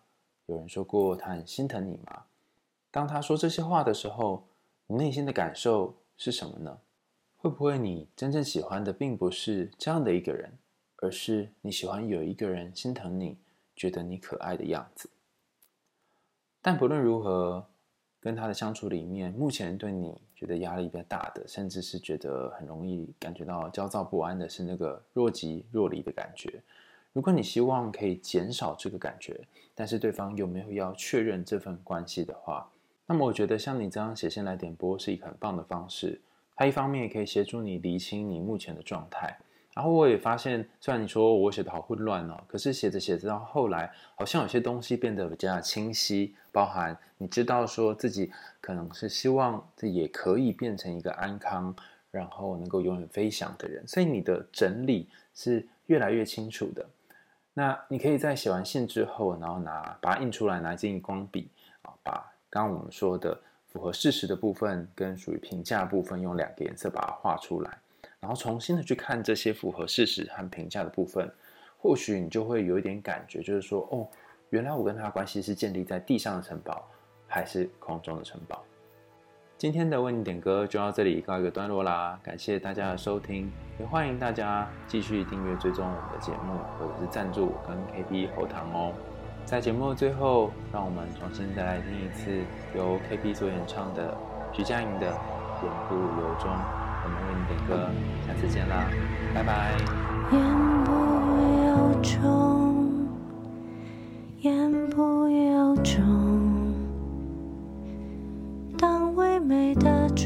[0.53, 2.25] 有人说过他很心疼你吗？
[2.91, 4.45] 当他说这些话的时候，
[4.87, 6.79] 你内心的感受是什么呢？
[7.39, 10.53] 会不会你真正喜欢的并不是这样的一个人，
[10.97, 13.37] 而是你喜欢有一个人心疼你，
[13.75, 15.09] 觉得你可爱的样子？
[16.61, 17.67] 但不论如何，
[18.21, 26.63] 跟他的相处里面，目前对你觉得压力比较大的，甚至是觉得很容易感觉到焦躁不安的，是那个若即若离的感觉。
[27.13, 29.39] 如果你希望可以减少这个感觉，
[29.75, 32.69] 但是对方又没有要确认这份关系的话，
[33.07, 36.21] 那么我觉得像你这样写信来点播是一个很棒的方式。
[36.57, 39.37] 它一方面也可以协助你厘清你目前的状态。
[39.75, 51.75] 然后我也发现，虽然你说我写的好混乱哦，可是写着写着到后来，好像有些东西变得比较清晰，包含你知道说自己可能是希望这也可以变成一个安康，
[52.11, 53.83] 然后能够永远飞翔的人。
[53.89, 56.87] 所以你的整理是越来越清楚的。
[57.55, 61.51] 那你可以在写完信之后，然后拿把它印出来，拿一支荧光笔
[61.83, 62.13] 啊，把
[62.49, 63.39] 刚刚我们说的
[63.69, 67.79] 符合事实的部分跟属于评价部分，用两个颜色把它画出来，
[68.21, 71.31] 然后重新的去看这些符合事实和评价的部分，
[71.79, 74.09] 或许你就会有一点感觉，就是说，哦，
[74.51, 76.89] 原来我跟他的关系是建立在地上的城堡，
[77.27, 78.65] 还是空中的城堡？
[79.63, 83.49] 今天的为你点歌就到这里告一个段落啦，感谢大家的收听，
[83.79, 88.93] 也欢迎大家继续订阅追踪我们的节目，或者是赞助我跟 KB 后堂哦。
[89.45, 92.41] 在节目的最后，让我们重新再来听一次
[92.77, 94.13] 由 KB 所演唱的
[94.53, 95.07] 徐佳莹的
[95.63, 96.51] 《言不由衷》，
[97.05, 97.89] 我们为你点歌，
[98.27, 98.91] 下次见啦，
[99.33, 99.77] 拜拜。
[100.33, 100.43] 言
[100.83, 100.91] 不
[101.63, 103.07] 由衷，
[104.41, 106.12] 言不由衷。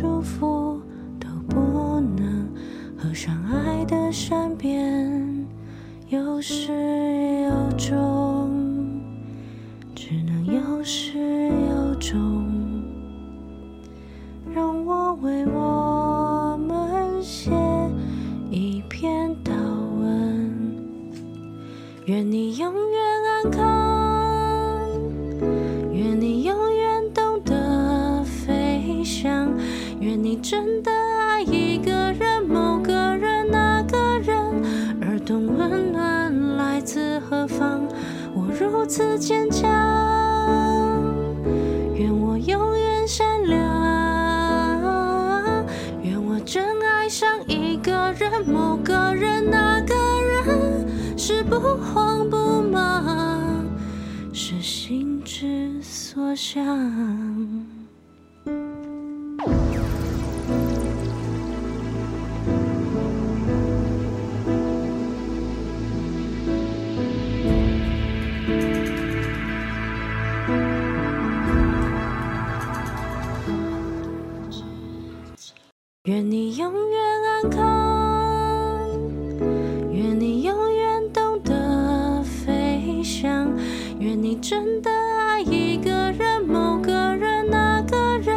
[0.07, 0.81] 祝福
[1.19, 2.49] 都不能
[2.97, 5.45] 合上爱的善变
[6.09, 6.73] 有始
[7.43, 9.03] 有终
[9.97, 12.47] 只能有始有终
[14.55, 17.51] 让我为我们写
[18.49, 19.51] 一篇祷
[20.01, 20.81] 文
[22.05, 22.96] 愿你永远
[30.43, 34.37] 真的爱一个人某个人那个人
[35.01, 37.87] 而懂温暖来自何方
[38.35, 39.69] 我如此坚强
[41.95, 43.59] 愿我永远善良。
[46.03, 53.65] 愿我真爱上一个人某个人那个人是不慌不忙
[54.33, 57.36] 是心之所向。
[76.17, 76.99] 愿你永远
[77.43, 78.89] 安康，
[79.93, 83.53] 愿你永远懂得飞翔，
[83.99, 88.35] 愿你真的爱一个人，某个人，那个人，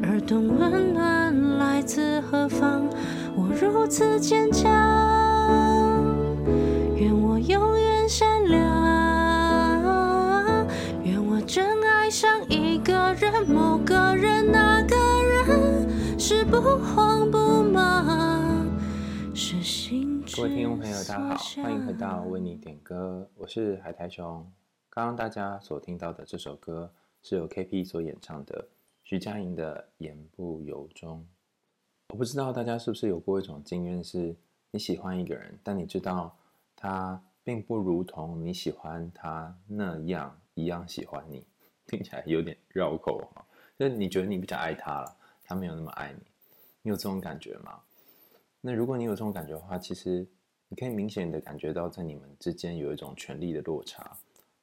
[0.00, 2.88] 而懂温暖来自何方。
[3.34, 4.70] 我如此坚强，
[20.38, 24.48] 各位听众朋友，大家好，欢迎回到为你点歌，我是海苔熊。
[24.88, 28.68] 刚刚大家所听到的这首歌是由 KP 所演唱的
[29.02, 31.18] 徐佳莹的《言不由衷》。
[32.10, 34.36] 我不知道大家是不是有过一种经验，是
[34.70, 36.38] 你喜欢一个人，但你知道
[36.76, 41.44] 他并不如同你喜欢他那样一样喜欢你，
[41.84, 43.44] 听起来有点绕口哈，
[43.76, 45.16] 就是你觉得你比较爱他了。
[45.42, 46.20] 他没有那么爱你，
[46.82, 47.80] 你有这种感觉吗？
[48.60, 50.26] 那如果你有这种感觉的话，其实
[50.68, 54.16] 你可以明显的感觉到，在你们之间有一种权力的落差，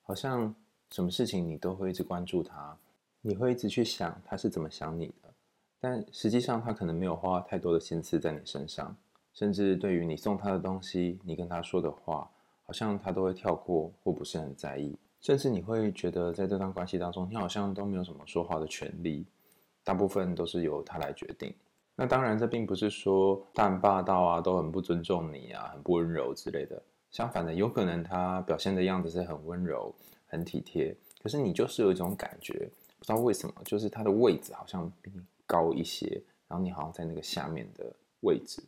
[0.04, 0.54] 好像
[0.92, 2.78] 什么事情你都会一直关注他，
[3.22, 5.34] 你会一直去想他是怎么想你的，
[5.80, 8.96] 但实际上他可能没有花太多的心思在你身上，
[9.34, 12.30] 甚至对于你送他的东西，你跟他说的话，
[12.66, 19.26] 好像他都会跳过或不是很在意，甚至你会觉得在这段关系当中，你好像都没有什么说话的权利。
[19.84, 21.54] 大部分都是由他来决定。
[21.98, 26.82] 那当然，这并不是说他很霸道啊，都很不尊重你啊，很不温柔之类的。
[27.10, 29.96] 相反的，有可能他表现的样子是很温柔、
[30.28, 37.86] 很体贴，可是你就是有一种感觉，不知道为什么，就是他的位置好像比你高一些，然后你好像在那个下面的
[38.20, 38.62] 位置。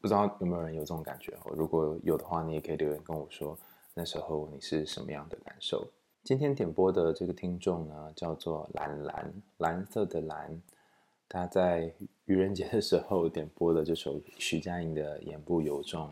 [0.00, 1.32] 不知道有没有人有这种感觉？
[1.54, 3.56] 如果有的话，你也可以留言跟我说，
[3.94, 5.86] 那时候你是什么样的感受？
[6.24, 10.60] 今天点播的这个听众呢，叫做蓝蓝，蓝色的蓝。
[11.28, 11.92] 他在
[12.26, 16.08] 愚人节的时候点播的这首徐佳莹的《言不由衷》，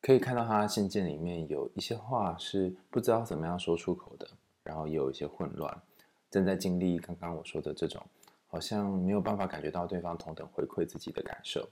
[0.00, 4.28] 可以看到他信件里面有一些话是不知道怎么样说出口的，
[4.62, 5.82] 然后也有一些混乱，
[6.30, 8.02] 正在经历刚刚我说的这种，
[8.46, 11.68] 好像没有办法感觉到对方同等回馈自己的感受。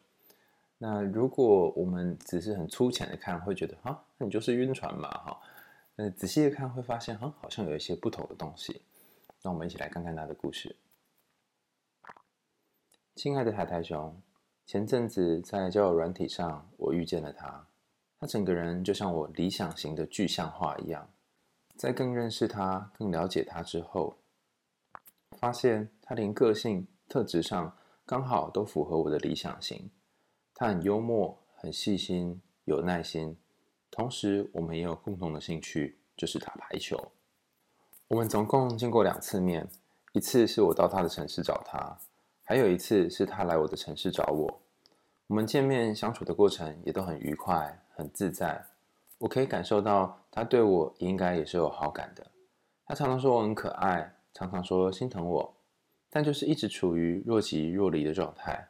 [0.78, 5.40] 那如果我们只是很粗浅的看，会觉得啊，那你就是晕船嘛，哈。
[6.16, 8.80] 仔细的看会发现，哈，好像有一些不同的东西。
[9.42, 10.74] 那我们一起来看看他的故事。
[13.14, 14.20] 亲爱的海苔熊，
[14.64, 17.66] 前阵子在交友软体上，我遇见了他。
[18.18, 21.08] 他整个人就像我理想型的具象化一样。
[21.76, 24.16] 在更认识他、更了解他之后，
[25.32, 29.90] 发现他连个性特质上刚好都符合我的理想型。
[30.54, 33.36] 他很幽默，很细心，有耐心。
[33.90, 37.12] 同时，我们也有共同的兴趣，就是打排球。
[38.08, 39.68] 我们总共见过两次面，
[40.12, 41.98] 一次是我到他的城市找他，
[42.44, 44.60] 还有一次是他来我的城市找我。
[45.28, 48.62] 我们见面相处的过程也都很愉快、很自在。
[49.18, 52.26] 我可以感受到他对我应该也是有好感的。
[52.84, 55.54] 他常常说我很可爱，常常说心疼我，
[56.10, 58.68] 但就是一直处于若即若离的状态。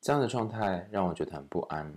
[0.00, 1.96] 这样的状态让我觉得很不安。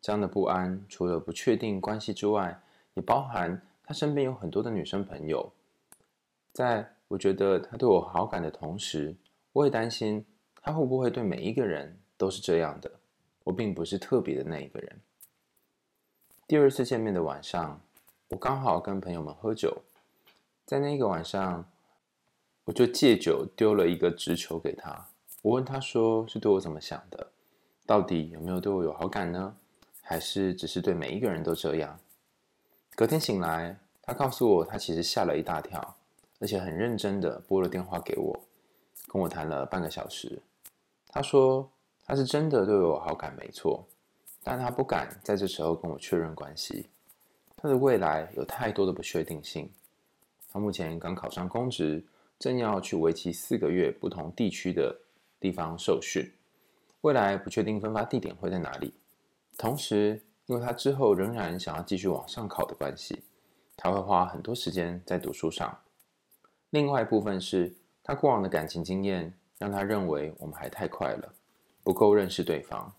[0.00, 2.58] 这样的不安，除了不确定关系之外，
[2.94, 5.52] 也包含他身边有很多的女生朋友。
[6.52, 9.14] 在我觉得他对我好感的同时，
[9.52, 10.24] 我也担心
[10.62, 12.90] 他会不会对每一个人都是这样的。
[13.44, 15.00] 我并不是特别的那一个人。
[16.46, 17.80] 第二次见面的晚上，
[18.28, 19.82] 我刚好跟朋友们喝酒，
[20.66, 21.64] 在那个晚上，
[22.64, 25.08] 我就借酒丢了一个直球给他。
[25.42, 27.26] 我问他说：“是对我怎么想的？”
[27.86, 29.56] 到底有没有对我有好感呢？
[30.02, 31.98] 还是只是对每一个人都这样？
[32.94, 35.96] 隔天醒来，他告诉我，他其实吓了一大跳，
[36.38, 38.40] 而且很认真的拨了电话给我，
[39.12, 40.40] 跟我谈了半个小时。
[41.08, 41.68] 他说
[42.06, 43.84] 他是真的对我有好感，没错，
[44.44, 46.86] 但他不敢在这时候跟我确认关系。
[47.56, 49.68] 他的未来有太多的不确定性。
[50.52, 52.04] 他目前刚考上公职，
[52.38, 54.96] 正要去为期四个月不同地区的
[55.40, 56.32] 地方受训，
[57.00, 58.94] 未来不确定分发地点会在哪里。
[59.58, 63.24] 同时，因为他之后仍然想要继续往上考的关系，
[63.76, 65.76] 他会花很多时间在读书上。
[66.70, 67.74] 另外一部分是
[68.10, 71.32] 他过往的感情经验，让他认为我们还太快了，
[71.84, 72.92] 不够认识对方。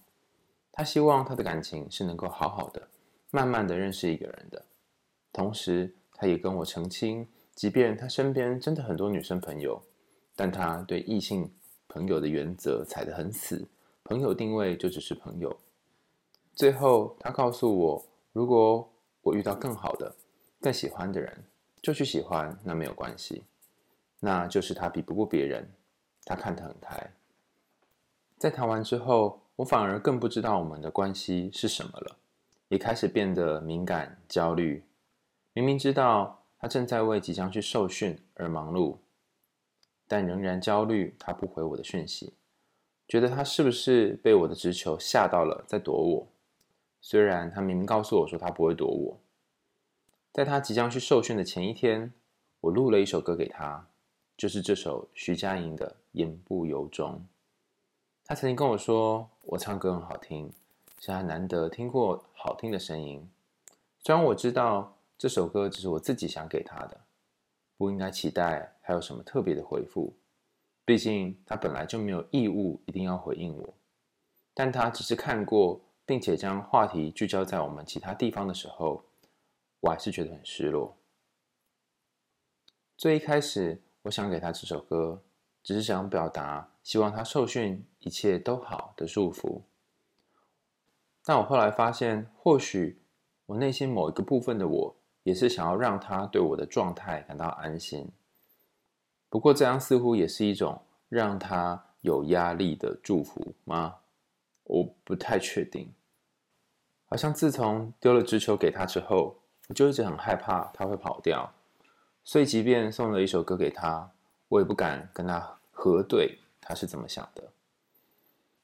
[0.72, 2.82] 他希望他的感情是能够好好的。
[3.30, 4.66] 慢慢的认识一个人的，
[5.34, 9.82] 同时他也跟我澄清，即便他身边真的很多女生朋友，
[10.34, 11.52] 但他对异性
[11.90, 13.68] 朋友的原则踩得很死，
[14.06, 15.54] 朋友定位就只是朋友。
[16.56, 18.90] 最后他告诉我，如果
[19.24, 20.16] 我遇到更好的、
[20.62, 21.44] 更喜欢的人，
[21.82, 23.44] 就去喜欢，那没有关系，
[24.22, 25.70] 那就是他比不过别人，
[26.24, 27.12] 他看得很开。
[28.38, 32.16] 在谈完之后，我反而更不知道我们的关系是什么了。
[32.70, 34.86] 也开始变得敏感、焦虑。
[35.52, 38.96] 明明知道他正在为即将去受训而忙碌，
[40.08, 41.14] 但仍然焦虑。
[41.20, 42.34] 他不回我的讯息，
[43.10, 46.28] 觉得他是不是被我的直球吓到了，在躲我？
[47.02, 49.20] 虽然他明明告诉我说他不会躲我。
[50.32, 52.14] 在他即将去受训的前一天，
[52.62, 53.90] 我录了一首歌给他，
[54.36, 57.14] 就是这首徐佳莹的《言不由衷》。
[58.24, 60.52] 他曾经跟我说，我唱歌很好听。
[61.04, 63.28] 是他难得听过好听的声音，
[64.02, 67.02] 虽然我知道这首歌只是我自己想给他的，
[67.76, 70.14] 不应该期待还有什么特别的回复，
[70.86, 73.74] 毕竟他本来就没有义务一定要回应我。
[74.54, 79.04] 但他只是看过，并且将话题聚焦在我们其他地方的时候，
[79.80, 80.96] 我还是觉得很失落。
[82.96, 85.22] 最一开始，我想给他这首歌，
[85.64, 89.64] 只是想表达希望他受训一切都好的祝福。
[91.24, 93.02] 但我后来发现，或许
[93.46, 98.10] 我内心某一个部分的我，也是想要让他对我的状态感到安心。
[99.30, 103.98] 不过，这样似乎也是一种让他有压力的祝福吗？
[104.64, 105.94] 我不太确定。
[107.06, 109.38] 好像自从丢了直球给他之后，
[109.68, 111.54] 我就一直很害怕他会跑掉，
[112.24, 114.12] 所以即便送了一首歌给他，
[114.48, 117.52] 我也不敢跟他核对他是怎么想的。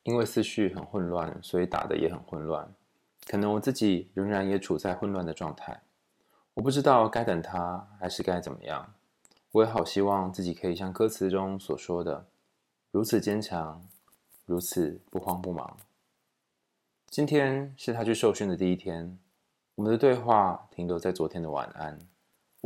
[0.03, 2.73] 因为思绪很混乱，所以打得也很混乱。
[3.27, 5.81] 可能我自己仍然也处在混乱的状态。
[6.53, 8.93] 我不知道该等他，还是该怎么样。
[9.51, 12.25] 我也好希望自己可以像歌词中所说的，
[12.91, 13.85] 如此坚强，
[14.45, 15.77] 如此不慌不忙。
[17.09, 19.17] 今天是他去受训的第一天，
[19.75, 21.99] 我们的对话停留在昨天的晚安。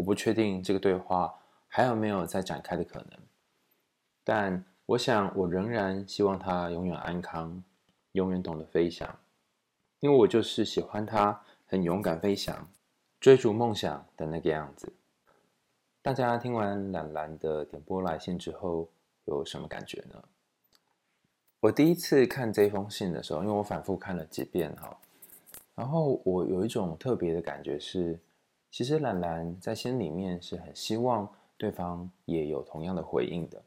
[0.02, 1.32] 我不确定这个对话
[1.68, 3.20] 还有没有再展开的可能，
[4.24, 4.66] 但。
[4.88, 7.64] 我想，我仍然希望他永远安康，
[8.12, 9.08] 永远懂得飞翔，
[10.02, 12.68] 因为我就是喜欢他很勇敢飞翔，
[13.18, 14.92] 追逐梦想的那个样子。
[16.02, 18.90] 大家听完蓝蓝的点播来信之后，
[19.26, 20.22] 有什么感觉呢？
[21.62, 24.98] 我第一次看这封信的时候，因为我反复看了几遍哈，
[25.74, 28.20] 然后我有一种特别的感觉是，
[28.72, 33.62] 其实蓝蓝在心里面是很希望对方也有同样的回应的。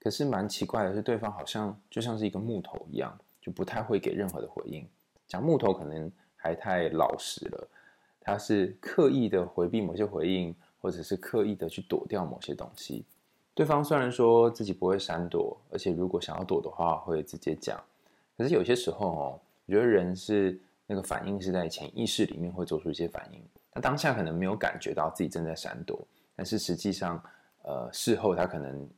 [0.00, 4.84] 可是蛮奇怪的是，对方好像就像是一个木头一样，就不太会给任何的回应。
[5.28, 7.68] 讲木头可能还太老实了，
[8.18, 13.04] 他是刻意的回避某些回应，或者是刻意的去躲掉某些东西。
[13.54, 17.80] 对方虽然说自己不会闪躲，而且如果想要躲的话会直接讲。
[18.36, 20.58] 可是有些时候哦，我觉得人是
[20.90, 23.40] 那个反应是在潜意识里面会做出一些反应。
[23.70, 27.22] 他当下可能没有感觉到自己正在闪躲，但是实际上，
[27.62, 28.88] 呃，事后他可能。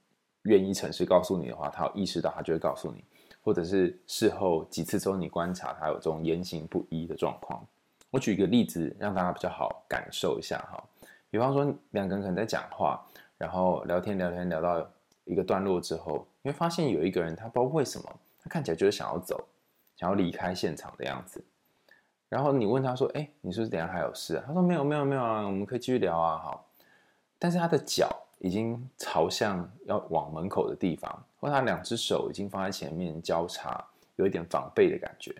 [0.47, 2.99] 愿意诚实告诉你的话，他有意识到，他就会告诉你；
[3.45, 7.65] 或者是事后几次之后，你观察他有这种言行不一的状况。
[8.11, 10.83] 我举一个例子，让大家比较好感受一下哈。
[11.31, 13.01] 比方说，两个人可能在讲话，
[13.39, 14.85] 然后聊天聊天聊到
[15.27, 19.41] 一个段落之后，你会发现有一个人，他不知道为什么，他看起来就是想要走，
[19.95, 21.41] 想要离开现场的样子。
[22.33, 26.67] 然后你问他说：“哎，你是不是等下还有事啊？”他说：“没有，没有，没有啊，我们可以继续聊啊。”好，
[27.39, 28.09] 但是他的脚。
[28.45, 35.33] 已经朝向要往门口的地方，或他两只手已经放在前面交叉，有一点防备的感觉。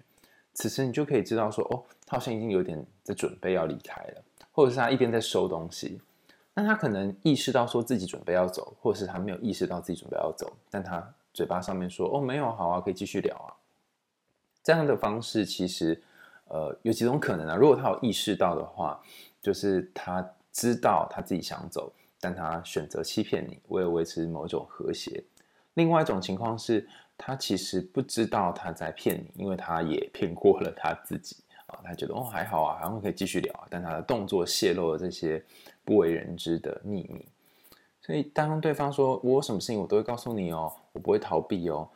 [0.55, 4.23] 此时你就可以知道说，哦，他好像已经有点在准备要离开了，
[4.53, 6.01] 或者是他一边在收东西。
[6.55, 13.51] 那他可能意识到说自己准备要走，或者是他没有意识到自己准备要走，但他嘴巴上面说，哦，没有，好啊，可以继续聊啊。
[14.63, 16.01] 这样的方式其实，
[16.53, 17.57] 呃，有几种可能啊。
[17.57, 19.01] 如果他有意识到的话，
[19.41, 20.23] 就是他
[20.53, 21.91] 知道他自己想走，
[22.21, 25.25] 但他选择欺骗你，为了维持某种和谐。
[25.75, 26.87] 另外一种情况是，
[27.17, 31.81] 他其实不知道他在骗你，因为他也骗过了他自己啊。
[31.83, 35.43] 他觉得哦还好啊，然后可以继续聊，但他的动作泄露了这些
[35.87, 37.27] 不为人知的秘密。
[38.03, 41.89] 所以当对方说我有什么事情，我都会告诉你哦，我不会逃避哦。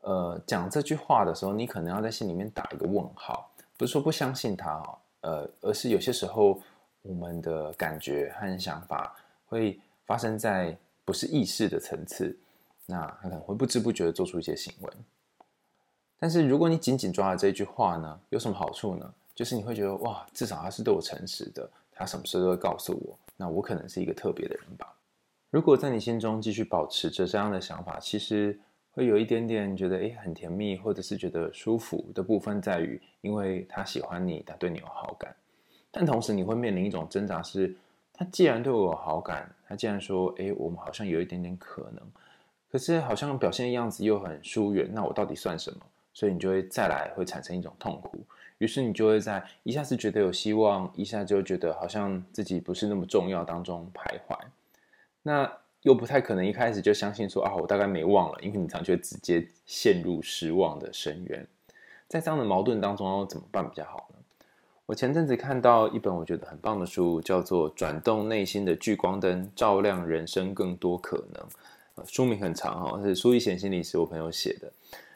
[0.00, 6.60] 呃，讲这句话的时候，你可能要在心里面打一个问号，不是说不相信他哦，呃，而是有些时候
[7.02, 9.16] 我们的感觉和想法
[9.46, 12.36] 会发生在不是意识的层次，
[12.86, 14.90] 那可能会不知不觉的做出一些行为。
[16.18, 19.12] 但是如果你紧紧抓着这句话呢，有什么好处呢？
[19.34, 24.94] 就是你会觉得哇，至少他是对我诚实的，他什么事都会告诉我，那我可能是一个特别的人吧。
[25.50, 28.58] 如果在你心中继续保持着这样的想法，其实。
[28.94, 35.34] 会有一点点觉得诶很甜蜜，或者是觉得舒服的部分在于，因为他喜欢你，他对你有好感，
[35.90, 37.74] 但同时你会面临一种挣扎是，
[38.12, 42.00] 他既然对我有好感，他既然说诶我们好像有一点点可能，
[42.70, 45.80] 可是好像表现的样子又很疏远，那我到底算什么？
[46.12, 48.24] 所以你就会再来会产生一种痛苦，
[48.58, 54.38] 于是你就会在一下子觉得有希望，一下就觉得好像自己不是那么重要当中徘徊，
[55.22, 55.52] 那。
[55.84, 61.46] 又不太可能一开始就相信说啊，我大概没忘了，因为你常常会直接陷入失望的深渊。
[62.08, 64.18] 在这样的矛盾当中，要怎么办比较好呢？
[64.86, 72.04] 我前阵子看到一本我觉得很棒的书，叫做《转动内心的聚光灯，照亮人生更多可能》。
[72.10, 74.72] 书名很长哈，是苏一贤心理师我朋友写的。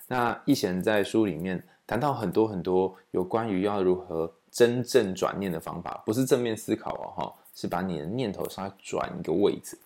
[0.06, 9.78] 那一贤在书里面谈到很多很多有关于要如何真正转念的方法，不是正面思考哦哈，是把你的念头稍微转一个位置。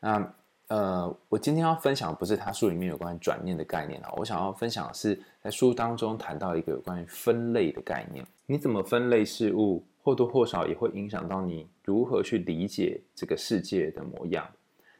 [0.00, 0.34] 那
[0.68, 8.24] 呃，我今天要分享的不是他书里面有关转念的概念啊，我想要分享的是在书当中谈到一个有关于分类的概念。
[8.46, 14.48] 你怎么分类事物，或多或少也会影响到你如何去理解这个世界的模样。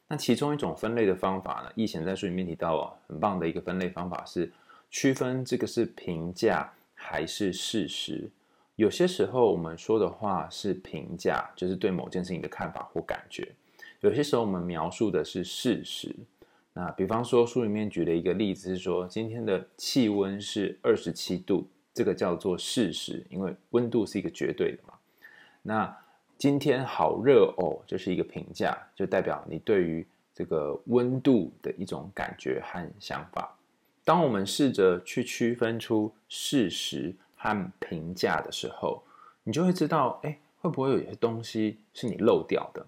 [0.08, 4.52] 那其中一种分类的方法呢，易贤在书里面提到哦，很棒的一个分类方法是
[4.90, 8.28] 区分这个是评价还是事实。
[8.74, 13.48] 有些时候我们说的话是评价，就是对某件事情的看法或感觉。
[14.00, 16.14] 有些时候我们描述的是事实，
[16.72, 24.94] 那比方说书里面举了一个例子是说，今天的气温是二十七度，这个叫做事实，因为温度是一个绝对的嘛。
[25.60, 25.96] 那
[26.38, 33.54] 今天好热哦，就是一个评价，就代表你对于这个温度的一种感觉和想法。
[34.02, 39.02] 当我们试着去区分出事实和评价的时候，
[39.44, 42.86] 你就会知道，哎，会不会有些东西是你漏掉的？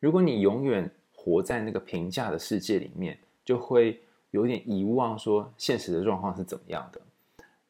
[0.00, 7.00] 如果你永远活在那个评价的世界里面，就会有点遗忘说现实的状况是怎么样的。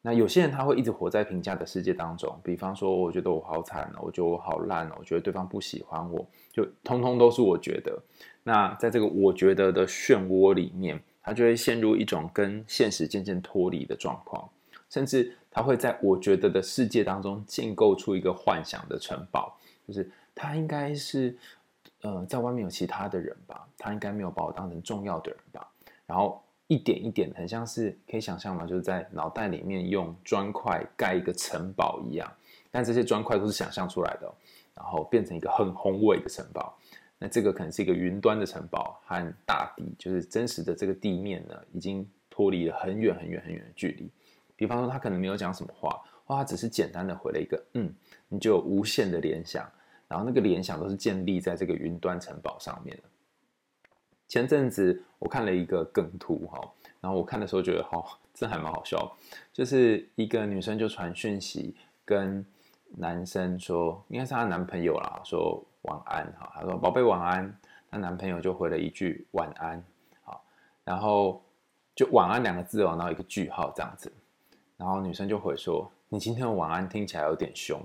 [0.02, 8.00] 那有些人他会一直活在评价的世界当中，比方说，我觉得我好惨哦，我觉得我好烂哦，我觉得对方不喜欢我，就通通都是我觉得。
[8.44, 14.48] 那在这个我觉得的漩涡里面，他就会陷入一种跟现实渐渐脱离的状况，
[14.88, 19.58] 甚至他会在我觉得的世界当中建构出一个幻想的城堡，
[19.88, 21.36] 就是他应该是。
[22.02, 25.70] 呃，在外面有其他的人吧，他应该没有把我当成重要的人吧。
[26.06, 28.66] 然后一点一点，很像是可以想象吗？
[28.66, 32.32] 就是在脑袋里面用砖块盖一个城堡一样，
[32.70, 34.32] 但这些砖块都是想象出来的，
[34.74, 36.76] 然后变成一个很宏伟的城堡。
[37.18, 44.10] 那这个可能是一个云端的城堡，和大地，就是真实的这个地面呢，已经脱离了很远很远很远的距离。
[44.56, 47.92] 比方说，他可能没有讲什么话，或他只是简单的回了一个“嗯”，
[48.28, 49.70] 你就无限的联想。
[50.10, 53.02] 然后那个联想都是建立在这个云端城堡上面的。
[54.26, 56.60] 前阵子我看了一个梗图哈，
[57.00, 58.04] 然后我看的时候觉得哈，
[58.34, 59.16] 这还蛮好笑，
[59.52, 62.44] 就是一个女生就传讯息跟
[62.96, 67.56] 男生说，应该是她男朋友啦，说晚安哈，她说宝贝晚安，
[67.88, 69.80] 她男朋友就回了一句晚安，
[70.24, 70.44] 好，
[70.82, 71.40] 然后
[71.94, 74.12] 就晚安两个字哦，然后一个句号这样子，
[74.76, 77.80] 然后女生就回说，你今天的晚安听起来有点凶，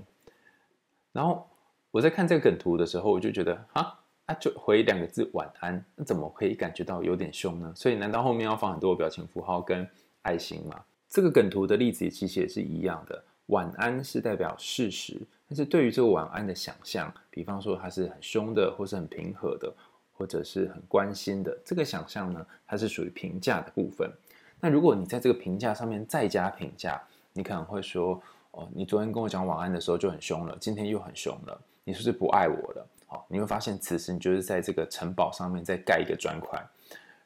[1.12, 1.48] 然后。
[1.96, 7.72] 我在看这个梗图的时候，我就觉得啊，啊就回两个字晚安，那怎么可以感觉到有点凶呢？
[7.74, 9.88] 所以难道后面要放很多表情符号跟
[10.20, 10.78] 爱心吗？
[11.08, 15.18] 这个梗图的例子其实也是一样的，晚安是代表事实，
[15.48, 19.72] 但是对于这个晚安的想象，比方说它是很凶的，或是很平和的，
[20.12, 24.12] 或者是很关心的，这个想象呢，它是属于评价的部分。
[24.60, 28.20] 那如果你在这个评价上面再加评价，你可能会说，
[28.50, 31.58] 哦，你昨天跟我讲晚安的时候就很凶了，今天又很凶了。
[31.86, 32.84] 你是不是不爱我了？
[33.06, 36.60] 好，你会发现此时你就是在这个城堡上面再盖一个砖块，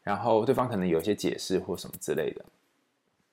[0.03, 2.45] 然后对方可能有一些解释或什么之类的，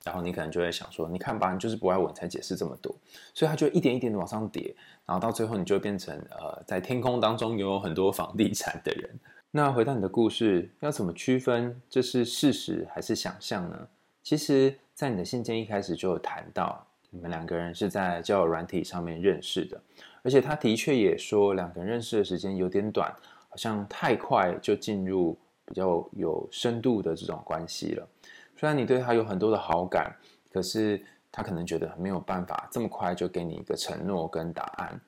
[0.04, 2.96] 然后你可能就会想说，你看吧，你就是不爱我，你才解释这么多。
[3.34, 4.74] 所以他就一点一点的往上叠，
[5.04, 9.10] 然后到最后你就变成呃，在天空当中拥有很多房地产的人。
[9.50, 13.88] 那回到你的故事，要怎么区分这是事实还是想象呢？
[14.22, 19.80] 其实，在你的信件一开始就有谈到，你们两个人是在交友软体上面认识的，
[20.28, 23.10] 而且他的确也说两个人认识的时间有点短，
[23.48, 28.06] 好像太快就进入比较有深度的这种关系了。
[28.54, 30.14] 虽然你对他有很多的好感，
[30.52, 31.02] 可是
[31.32, 35.00] 他可能觉得没有办法这么快就给你一个承诺跟答案，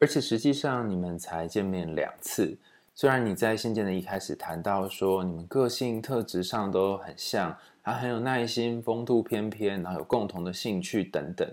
[0.00, 2.54] 而且实际上你们才见面两次。
[2.94, 11.50] 虽然你在信件的一开始谈到说你们个性特质上都很像，他很有耐心、风度翩翩，然后有共同的兴趣等等，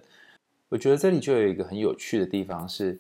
[0.71, 2.97] 我觉得这里就有一个很有趣的地方是，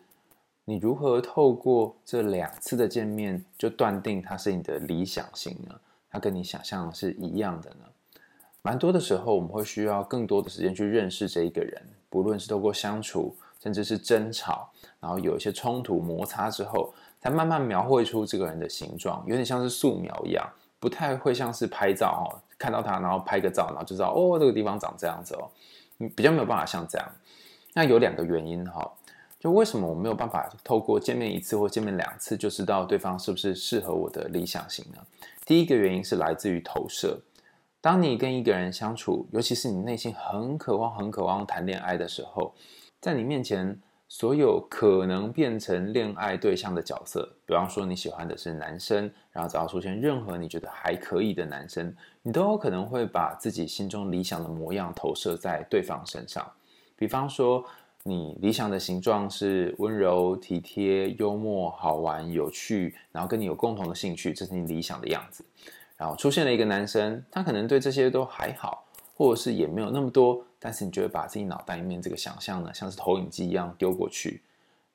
[0.65, 5.79] 你如何透过这两次的见面就断定他是你的理想型呢？
[6.09, 7.85] 他跟你想象是一样的呢？
[8.61, 14.69] 蛮多的时候我们会需要更多的时间去认识这一个人，不论是透过相处，甚至是争吵，
[14.99, 16.93] 然后有一些冲突摩擦之后。
[17.23, 20.43] 才慢慢描绘出这个人的形状，有点像是素描一样，
[20.79, 25.45] 不太会像是拍照哦，看到他然后拍个照，然后就知道哦，这个地方长这样子哦，
[26.15, 27.07] 比较没有办法像这样。
[27.73, 28.91] 那有两个原因哈，
[29.39, 34.97] 就为什么我没有办法透过见面一次或见面两次就知道对方是不是适合我的理想型呢？
[35.45, 37.19] 第一个原因是来自于投射。
[37.79, 42.53] 当你跟一个人相处，尤其是你内心很渴望、很渴望谈恋爱的时候，
[42.99, 43.79] 在你面前。
[44.13, 56.45] 所有可能变成恋爱对象的角色，比方说你喜欢的是男生，然后只要出现任何你觉得还可以的男生，你都有可能会把自己心中理想的模样投射在对方身上。
[57.01, 57.65] 比方说，
[58.03, 65.43] 你理想的形状是温柔、体贴、幽默、好玩、有趣，然后跟你有共同的兴趣，这是你理想的样子。
[65.97, 68.85] 然后出现了一个男生，他可能对这些都还好。
[69.15, 74.41] 或者是也没有那么多，但是你就会把自己脑袋里面这个想象呢，像是投影机一样丢过去。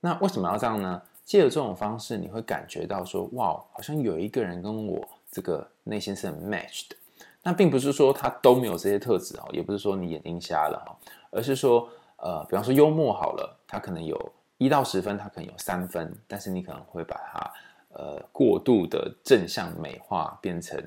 [0.01, 1.01] 那为什么要这样呢？
[1.25, 6.97] 借着这种方式，你会感觉到说，哇，好像有一个人跟我这个内心是很 match 的。
[7.45, 10.97] 那并不是说他都没有这些特质哦，也不是说你眼睛瞎了哈，
[11.37, 17.53] 而是说，呃，比方说幽默好了，他可能有一到十分，他可能有三分，但是你可能会把它
[17.93, 20.83] 呃过度的正向美化，变成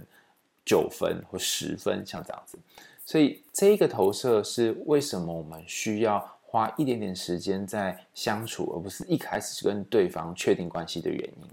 [0.66, 2.58] 九分或十分，像这样子。
[3.06, 11.50] 所以这个投射是为什么我们需要花一点点时间在相处，而不是一开始就跟对方确定关系的原因。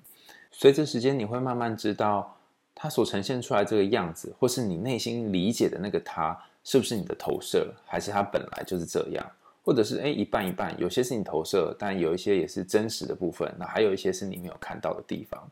[0.51, 2.34] 随着时间，你会慢慢知道
[2.74, 9.25] 他所呈现出来这个样子，或是你内心理解的那个他，是不是你的投射，还是他本来就是这样，
[9.64, 13.49] 或者是诶一半一半，有些是你投射，但有一些也是真实的部分。
[13.57, 15.49] 那还有一些是你没有看到的地方。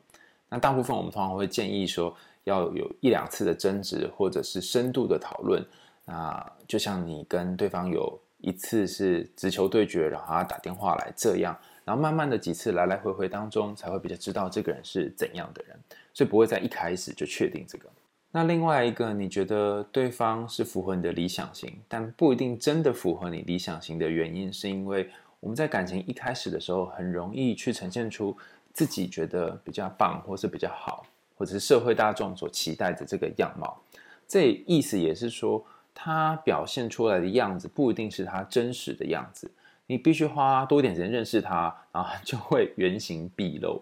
[0.48, 2.12] 那大部分我们通常会建议说，
[2.42, 5.64] 要有一两次的争执，或者是深度的讨论。
[6.04, 15.78] 那就像你跟对方有一次是直球对决，然后他打电话来这样，然后慢慢的几次来来回回当中，才会比较知道这个人是怎样的人，
[16.12, 17.88] 所以不会在一开始就确定这个。
[18.36, 25.08] 那另外一个，你觉得对方是符合你的理想型，但不一定真的符合你理想型的原因，是因为
[25.38, 28.36] 我们在感情一开始的时候，很容易去呈现出
[28.72, 31.06] 自己觉得比较棒，或是比较好，
[31.36, 33.80] 或者是社会大众所期待的这个样貌。
[34.26, 35.64] 这意思也是说。
[35.96, 39.48] 他表现出来的样子不一定是他真实的样子，
[39.86, 43.80] 你必须花多一点时间认识他，然后就会原形毕露。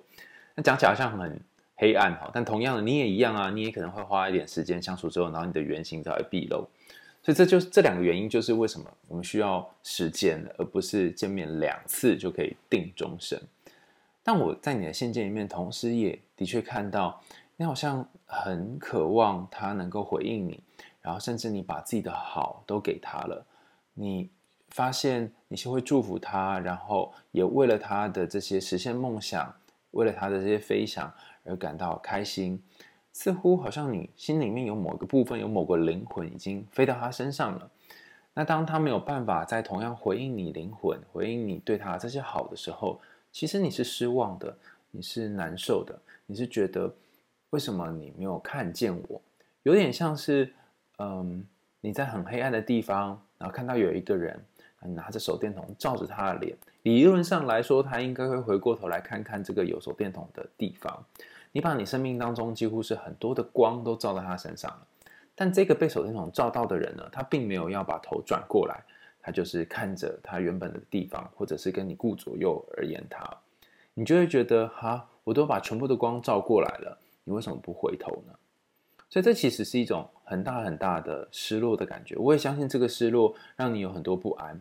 [0.55, 1.41] 那讲起来好像很
[1.83, 6.65] 黑暗哈，但同样的你也一样啊，你也可能会花一点时间相处之后，然后你的原型才会毕露。
[7.25, 13.37] 所以这就是这两个原因，就是为什么我们需要时间，而不是见面两次就可以定终身。
[14.23, 17.21] 但我在你的信件里面，同时也的确看到
[17.57, 20.61] 你好像很渴望他能够回应你。
[21.01, 23.45] 然后，甚至你把自己的好都给他了，
[23.95, 24.31] 你
[24.69, 29.53] 发现你是会祝福他，然后也为了他的这些实现梦想，
[29.91, 31.13] 为了他的这些飞翔
[31.45, 32.63] 而感到开心，
[33.13, 37.71] 似乎好像你心里面有某个部分，有某个灵魂已经飞到他身上了。
[38.35, 44.57] 那当他没有办法再同样回应你灵魂，回应你对他这些好的时候，其实你是失望的，
[44.91, 46.95] 你是难受的，你是觉得
[47.51, 49.21] 为什么你没有看见我？
[49.63, 50.53] 有点像是。
[50.99, 51.45] 嗯，
[51.81, 54.41] 你在很黑暗的地方，然后看到有一个人，
[54.81, 56.57] 拿着手电筒照着他的脸。
[56.83, 61.05] 理论上来说，他应该会回过头来看看这个有手电筒的地方。
[61.53, 64.87] 你把你生命当中几乎是很多的光都照在他身上了，
[65.35, 68.83] 但这个被手电筒照到的人呢，他并没有要把头转过来，
[69.21, 73.29] 他就是看着他原本的地方，或者是跟你顾左右而言他。
[73.95, 78.33] 你就会觉得，哈，我都把全部的光照过来了，你为什么不回头呢？
[79.11, 82.17] 所以这其实是一种很大很大的失落的感觉。
[82.17, 84.59] 我也相信这个失落让你有很多不安。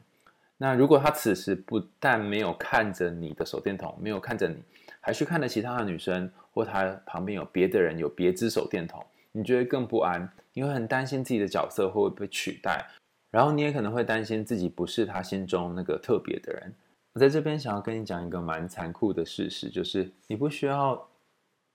[0.61, 4.57] 那如果他此时不但没有看着你的手电筒，没有看着你，
[4.99, 12.87] 还去看了其他的女生，或他旁边有别的人有别支手电筒，你觉得更不安，你会很担心自己的角色会不会被取代，
[13.31, 16.71] 然后你也可能会担心自己不是他心中那个特别的人。
[17.13, 21.09] 我在这边想要跟你讲一个蛮残酷的事实，就是你不需要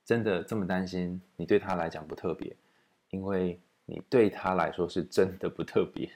[0.05, 2.55] 真的这么担心，你对他来讲不特别，
[3.11, 6.09] 因为你对他来说是真的不特别。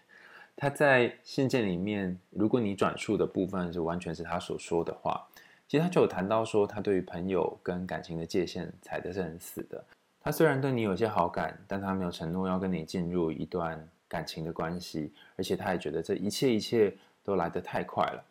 [0.60, 5.26] 他在信件里面，如果你转述的部分是完全是他所说的话，
[5.66, 9.82] 其实他就有谈到说，他对于朋友跟感情的界限踩的是很死的。
[10.20, 16.94] 他虽然对你有些好感，但他没有承诺要跟你进入一段感情的关系，而且他也觉得这一切一切
[17.24, 18.22] 都来得太快了。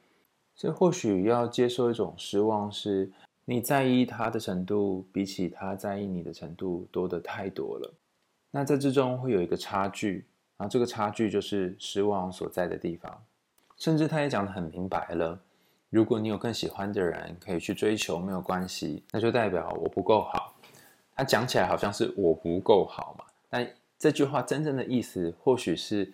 [0.53, 3.11] 所以或许要接受一种失望，是
[3.43, 7.91] 你在意他的程度比起他在意你的程度多得太多了。
[8.51, 10.25] 那这之中会有一个差距。
[10.59, 13.23] 然后这个差距就是失望所在的地方，
[13.77, 15.39] 甚至他也讲得很明白了。
[15.89, 20.53] 如果你有更喜欢的人，可以去追求，没有关系，那就代表我不够好。
[21.15, 23.65] 他讲起来好像是我不够好嘛，但
[23.97, 26.13] 这句话真正的意思或许是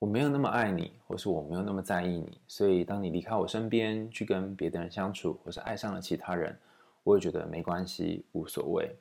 [0.00, 2.40] 我没有那么爱你，或是我没有那么在意你。
[2.48, 6.58] 所以当你离开我身边，去跟别的人相处，或是爱上了其他人，
[7.04, 8.92] 我也觉得没关系，无所谓。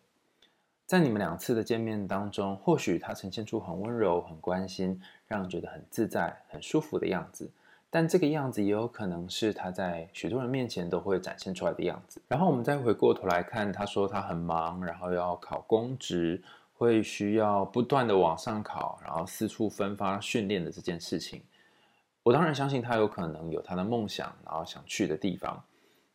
[0.91, 7.49] 在你们两次的见面当中，或许他呈现出很温柔、很关心，让人觉得很自在、很舒服的样子。
[7.89, 12.21] 但这个样子也有可能是他在许多人面前都会展现出来的样子。
[12.27, 21.41] 然后我们再回过头来看，他说他很忙，然后要考公职，会需要不断的往上考，然后四处分发训练的这件事情。
[22.21, 25.63] 我当然相信他有可能有他的梦想，然后想去的地方。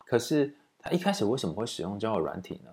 [0.04, 2.70] 可是他一开始为什么会使用交友软体呢？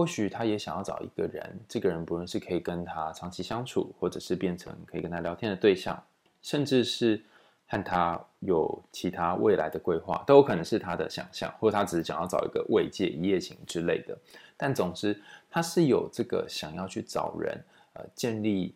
[0.00, 6.02] 或许他也想要找一个人，这个人不论是可以跟他长期相处，或者是变成可以跟他聊天的对象，
[6.40, 7.22] 甚至是
[7.66, 14.16] 和他有其他未来的规划，都有可能是他的想象，或者他只是想要找一个慰藉、一夜情之类的。
[14.56, 15.20] 但总之，
[15.50, 18.74] 他是有这个想要去找人，呃，建立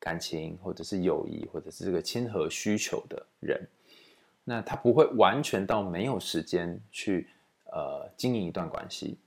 [0.00, 3.60] 感情，或者是友谊，或者是这个亲和需求的人。
[4.42, 7.28] 那他不会完全到没有时间去
[7.66, 9.18] 呃经营一段关系。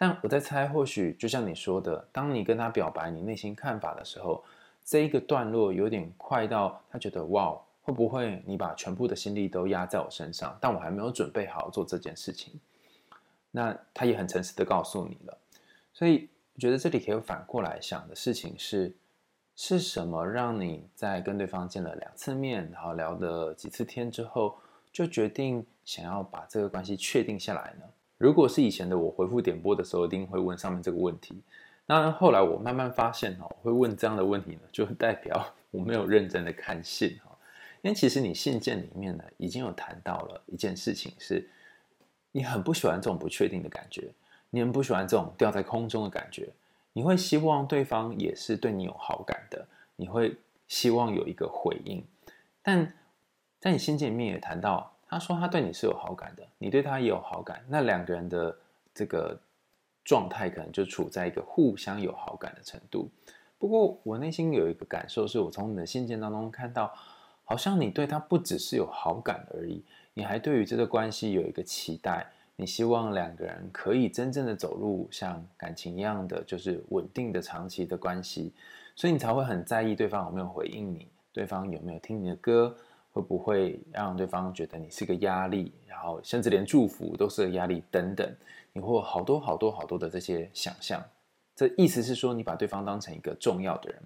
[0.00, 4.42] 但我在猜，或许就像你说的，当你跟他表白你内心看法的时候，
[4.82, 10.56] 这一个段落有点快到他觉得哇，会不会你把全部的心力都压在我身上？
[10.58, 12.58] 但我还没有准备好做这件事情。
[13.50, 15.36] 那他也很诚实的告诉你了，
[15.92, 18.96] 所以我觉得这里可以反过来想的事情是，
[19.54, 24.56] 是什么让你在跟对方见了两次面，然后聊了几次天之后，
[24.90, 27.84] 就决定想要把这个关系确定下来呢？
[28.20, 31.40] 如果是以前的我回复点播的时候，一定会问上面这个问题。
[31.86, 37.34] 那后来我慢慢发现哈，会问这样的问题呢，就代表我没有认真的看信哈。
[37.80, 41.48] 因为其实你信件里面呢，已经有谈到了一件事情，是
[42.30, 44.12] 你很不喜欢这种不确定的感觉，
[44.50, 46.50] 你很不喜欢这种吊在空中的感觉，
[46.92, 49.66] 你会希望对方也是对你有好感的，
[49.96, 50.36] 你会
[50.68, 52.04] 希望有一个回应。
[52.62, 52.92] 但
[53.58, 54.92] 在你信件里面也谈到。
[55.10, 58.56] 他说他对你是有好感的，你对他也有好感，那两个人的
[58.94, 59.36] 这个
[60.04, 63.10] 状态可能就处在一个互相有好感的程度。
[63.58, 66.94] 不过我内心有一个感受，是我从你的信件当中看到，
[67.44, 69.84] 好像你对他不只是有好感而已，
[70.14, 78.52] 你还对于这个关系有一个期待，你希望两个人可以真正的走入像感情一样的，就是稳定的长期的关系，
[78.94, 82.76] 所以你才会很在意对方有没有回应你，对方有没有听你的歌。
[83.12, 88.32] 会不会让对方觉得你是个压力，然后甚至连祝福都是个压力等等？
[88.72, 91.02] 你会有好多好多好多的这些想象，
[91.56, 94.00] 这意思是说你把对方当成一个重要的人。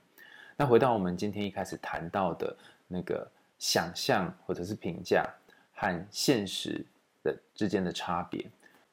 [0.57, 2.57] 那回到我们今天一开始谈到的
[2.89, 5.29] 那个想象或者是评价
[5.75, 6.83] 和现实
[7.23, 8.47] 的之间的差别，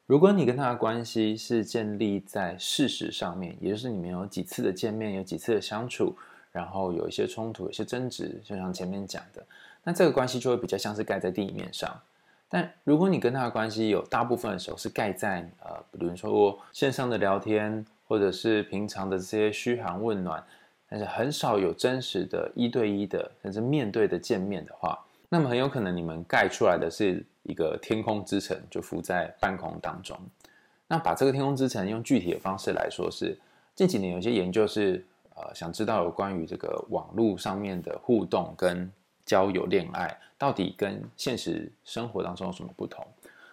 [0.04, 6.14] 如果你跟他的关系是建立在事实上面，也就是你们有几次的见面，有几次的相处，
[6.50, 9.42] 然后有一些冲突，有些争执，就像前面讲的。
[9.84, 12.00] 那这个关系就会比较像是盖在地面上，
[12.48, 20.40] 但如果你跟他的关系有大部分的时候是盖在呃，比如说线上的聊天，或者是平常的这些嘘寒问暖，
[20.88, 24.96] 但是很少有真实的一对一的甚至面对的见面的话，
[25.28, 30.16] 那么很有可能你们盖出来的是一个天空之城，就浮在半空当中。
[30.86, 33.36] 那把这个天空之城用具体的方式来说是，
[33.74, 35.04] 近几年有些研究是
[35.34, 38.88] 呃，想知道有关于这个网络上面的互动跟。
[39.24, 43.06] 交友恋爱到底跟现实生活当中有什么不同？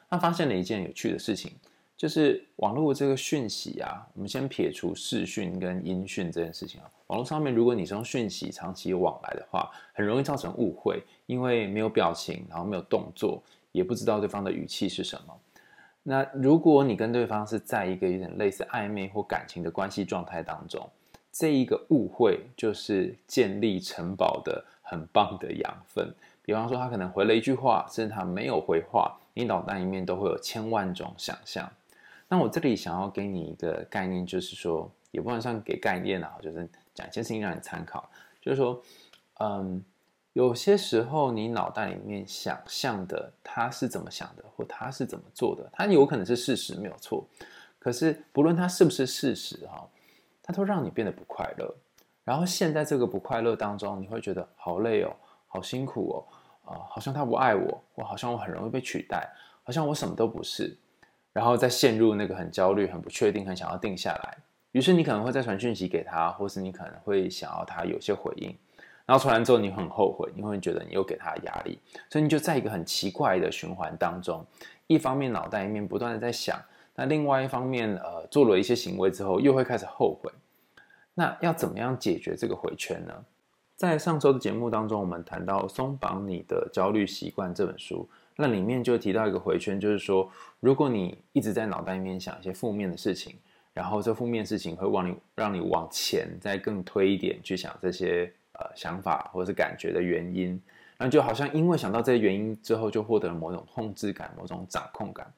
[0.10, 1.52] 他发现了一件有趣的事情，
[1.96, 6.90] 就是网络这个讯息啊，我们先撇除视讯跟音讯这件事情啊。
[7.08, 13.42] 网络上面，如果你是用讯息长期往来的话，很容易造成误会，因为没有表情，然后没有动作，
[13.72, 15.36] 也不知道对方的语气是什么。
[16.02, 20.90] 那如果你跟对方是在一个有点类似暧昧或感情的关系状态当中，
[21.32, 26.14] 这一个误会就是建立城堡的很棒的养分。
[26.42, 31.72] 比方说，他可能回了一句话，甚至他没有回话，你脑袋里面都会有千万种想象。
[32.28, 38.10] 那我这里想要给你一个概念，就是说，也不能算给概念啊，就是讲一件事情让你参考，
[38.42, 38.82] 就是说，
[39.40, 39.84] 嗯，
[40.34, 47.24] 有些时候你脑袋里面想象的他是怎么想的，或他是怎么做的，他有可能是事实，没有错。
[47.78, 49.88] 可是不论他是不是事实哈，
[50.42, 51.76] 他都让你变得不快乐。
[52.30, 55.10] 然后陷在这个不快乐当中，你会觉得好累哦，
[55.48, 59.28] 好辛苦哦，啊、好像他不爱我，我好像我很容易被取代，
[59.64, 60.78] 好像我什么都不是。
[61.34, 64.38] 然后再陷入那个很焦虑、很不确定、很想要定下来，
[64.74, 68.56] 于是你可能会再传讯息给他，或是你可能会想要他有些回应，
[69.08, 71.80] 然后传完之后你很后悔，你会觉得你又给他压力，
[72.12, 74.46] 所以你就在一个很奇怪的循环当中，
[74.86, 76.62] 一方面脑袋里面不断的在想，
[76.94, 80.32] 那另外一方面呃做了一些行为之后又会开始后悔，
[81.20, 83.14] 那要怎么样解决这个回圈呢？
[83.76, 88.08] 在上周的节目当中，我们谈到《松绑你的焦虑习惯》这本书。
[88.38, 93.36] 那里面就提到一个回圈，就是说，如果你一直在脑袋里面想一些负面的事情，
[93.74, 100.58] 然后这负面事情会往你让你往前再更推一点去想这些呃想法或是感觉的原因，
[100.98, 105.30] 那就好像因为想到这些原因之后，就获得了某种控制感、某种掌控感。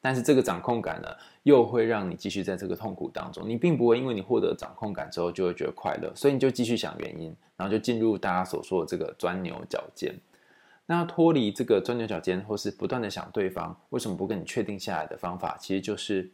[0.00, 1.08] 但是这个掌控感呢，
[1.42, 3.48] 又会让你继续在这个痛苦当中。
[3.48, 10.14] 你并不会因为你获得掌控感之后就会觉得快乐，所以你就继续想原因，然后就进入大家所说的这个钻牛角尖。
[10.86, 16.30] 那要脱离这个钻牛角尖，或是不断的想对方为什么不跟你确定下来的方法，其实就是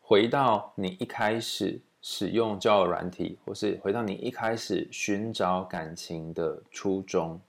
[0.00, 7.40] 回到你一开始使用交友软体，或是回到你一开始寻找感情的初衷。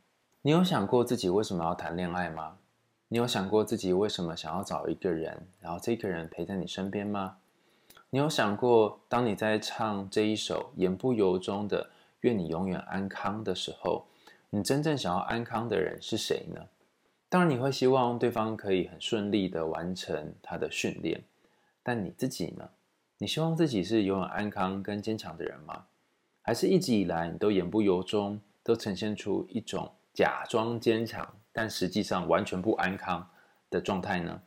[0.41, 2.57] 你有想过自己为什么要谈恋爱吗？
[3.16, 7.38] 你有想过自己为什么想要找一个人，然后这个人陪在你身边吗？
[8.09, 14.05] 你有想过，当你在唱这一首言不由衷的“愿你永远安康”的时候，
[14.49, 16.59] 你真正想要安康的人是谁呢？
[17.30, 21.24] 当然，你会希望对方可以很顺利的完成他的训练，
[21.82, 22.70] 但你自己呢？
[23.20, 25.86] 你希望自己是永远安康跟坚强的人吗？
[26.41, 31.26] 还是一直以来你都言不由衷，都呈现出一种假装坚强，
[31.56, 33.26] 但实际上完全不安康
[33.70, 34.41] 的状态呢？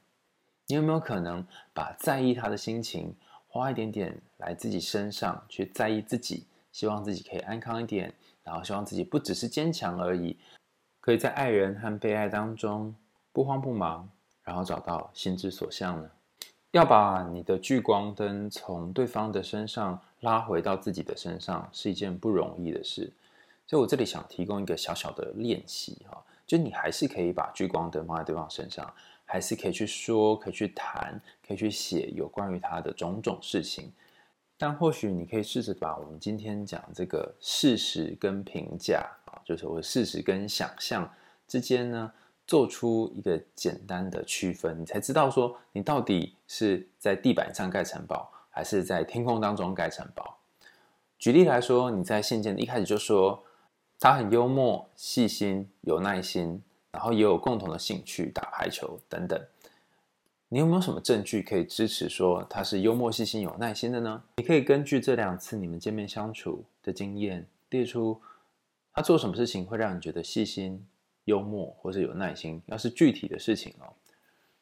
[0.66, 1.42] 你有没有可能
[1.72, 8.12] 把在意他的心情花一点点来自己身上，去在意自己，希望自己可以安康一点？
[8.44, 10.36] 然后希望自己不只是坚强而已，
[11.00, 12.94] 可以在爱人和被爱当中
[13.32, 14.06] 不慌不忙，
[14.44, 16.10] 然后找到心之所向呢？
[16.72, 23.10] 要把你的聚光灯从对方的身上拉回到自己的身上，是一件不容易的事。
[23.66, 28.90] 所以我这里想提供一个小小的练习哈，就你还是可以把聚光灯放在对方身上，
[29.26, 33.92] 还是可以去说，可以去谈，可以去写有关于他的种种事情。
[34.56, 41.08] 但或许你可以试着把我们今天讲这个事实跟评价啊，就是我事实跟想象
[41.46, 42.10] 之间呢，
[42.46, 50.38] 做出一个简单的区分，你才知道说你到底是在地板上盖城堡，还是在天空当中盖城堡。
[51.18, 53.44] 举例来说，你在信件一开始就说
[54.00, 59.40] 他很幽默、细心、有耐心，然后也有共同的兴趣，打排球等等。
[60.48, 64.22] 你有没有什么证据可以支持说他是幽默、细心、有耐心的呢？
[64.36, 68.20] 你可以根据这两次你们见面相处的经验，列出
[68.94, 70.86] 他做什么事情会让你觉得细心、
[71.24, 73.92] 幽默或者有耐心，要是具体的事情哦。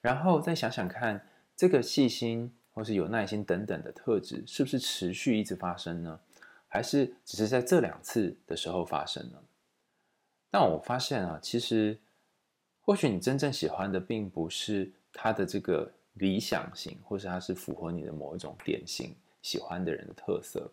[0.00, 1.24] 然后再想想看，
[1.54, 6.18] 这个细心或是有耐心等等的特质是不是持续一直发生呢？
[6.76, 9.38] 还是只是在这两次的时候发生呢？
[10.50, 11.98] 但我发现啊，其实
[12.82, 14.92] 或许你真正喜欢的并不是。
[15.18, 20.70] 他的这个理想型，或是他是符合你的某一种典型喜欢的人的特色，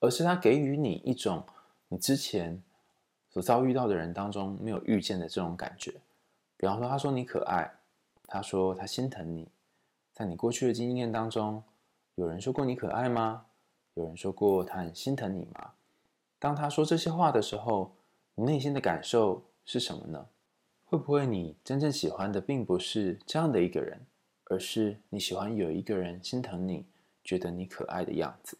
[0.00, 1.42] 而是他给予你一种
[1.88, 2.62] 你之前
[3.30, 5.94] 所遭遇到的人当中没有遇见的这种感觉。
[6.58, 7.72] 比方说，他说你可爱，
[8.26, 9.48] 他说他心疼你，
[10.12, 11.64] 在你过去的经验当中，
[12.16, 13.46] 有人说过你可爱吗？
[13.94, 15.72] 有人说过他很心疼你吗？
[16.38, 17.92] 当他说这些话的时候，
[18.34, 20.26] 你内心的感受是什么呢？
[20.84, 24.00] 会不会你真正喜欢的并不是这样的一个人，
[24.44, 26.86] 而是你喜欢有一个人心疼你，
[27.22, 28.58] 觉得你可爱的样子？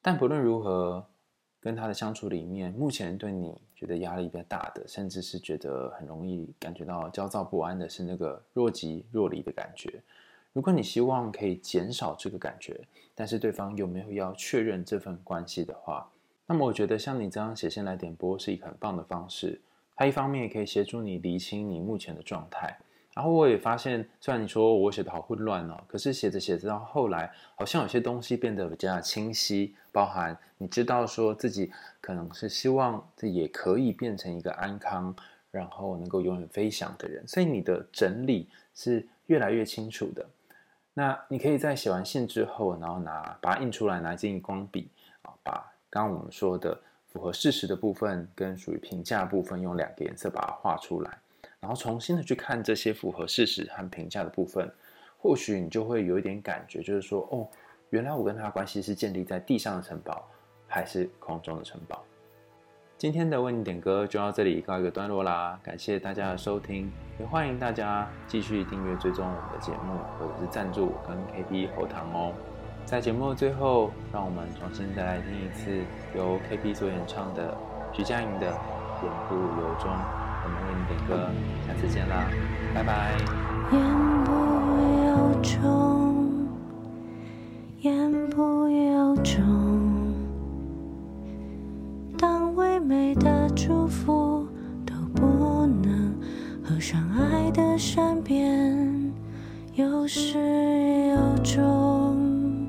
[0.00, 1.06] 但不论如何，
[1.60, 10.02] 跟他的相处里面，目前对你觉得压力比较大的，甚至是觉得很容易感觉到焦躁不安的是那个若即若离的感觉。
[10.52, 12.78] 如果你希望可以减少这个感觉，
[13.14, 16.10] 但是对方又没有要确认这份关系的话，
[16.46, 19.60] 那么我觉得像你这样写信来点播是一个很棒的方式。
[19.96, 22.76] 它一方面也可以协助你厘清你目前的状态。
[23.14, 35.14] 然后我也发现，虽然你说我写的好混乱哦，可是写着写着到后来，好像有些东西变得比较清晰，包含你知道说自己可能是希望这也可以变成一个安康，
[35.50, 40.26] 然后能够永远飞翔的人，所以你的整理是越来越清楚的。
[40.94, 44.90] 那你可以在写完信之后，然后拿把它印出来，拿一支荧光笔
[45.22, 45.52] 啊，把
[45.88, 46.78] 刚刚我们说的
[47.08, 51.18] 符合事实的部分跟属于评价部分，用两个颜色把它画出来。
[51.60, 54.70] 然后重新的去看这些符合事实和评价的部分，
[55.16, 57.48] 或许你就会有一点感觉，就是说，哦，
[57.90, 60.28] 原来我跟他的关系是建立在地上的城堡，
[60.66, 62.04] 还是空中的城堡？
[63.02, 66.88] 今天的为你点歌就到这里告一个段落啦，感谢大家的收听，
[67.18, 72.32] 也欢迎大家继续订阅追踪我们的节目，或者是赞助我跟 KB 后堂哦。
[72.84, 75.80] 在节目的最后，让我们重新再来听一次
[76.16, 77.52] 由 KB 所演唱的
[77.92, 78.46] 徐佳莹的
[79.02, 79.90] 《言不由衷》。
[80.44, 81.28] 我们为你点歌，
[81.66, 82.30] 下次见啦，
[82.72, 83.16] 拜拜。
[83.72, 83.82] 言
[84.22, 84.30] 不
[85.08, 86.01] 由衷，
[100.14, 100.36] 有始
[101.08, 102.68] 有终，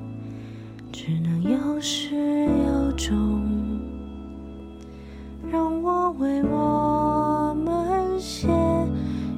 [0.93, 3.43] 只能有始有终。
[5.51, 8.47] 让我为我们写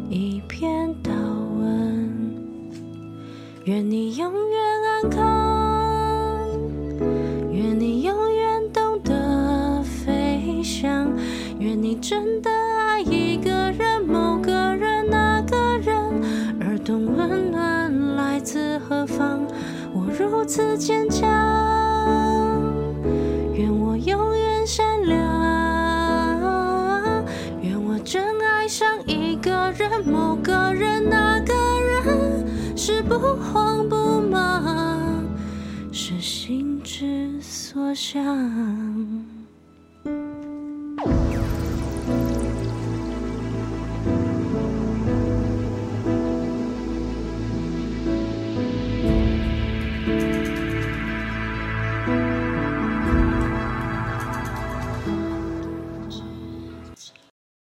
[0.07, 1.09] 一篇祷
[1.59, 2.37] 文。
[3.63, 4.64] 愿你永远
[20.47, 21.27] 此坚强，
[23.53, 25.19] 愿我永远善良，
[27.61, 31.53] 愿我真爱上一个人、某个人、那个
[32.05, 35.23] 人，是不慌不忙。
[35.91, 38.94] 是心之所向。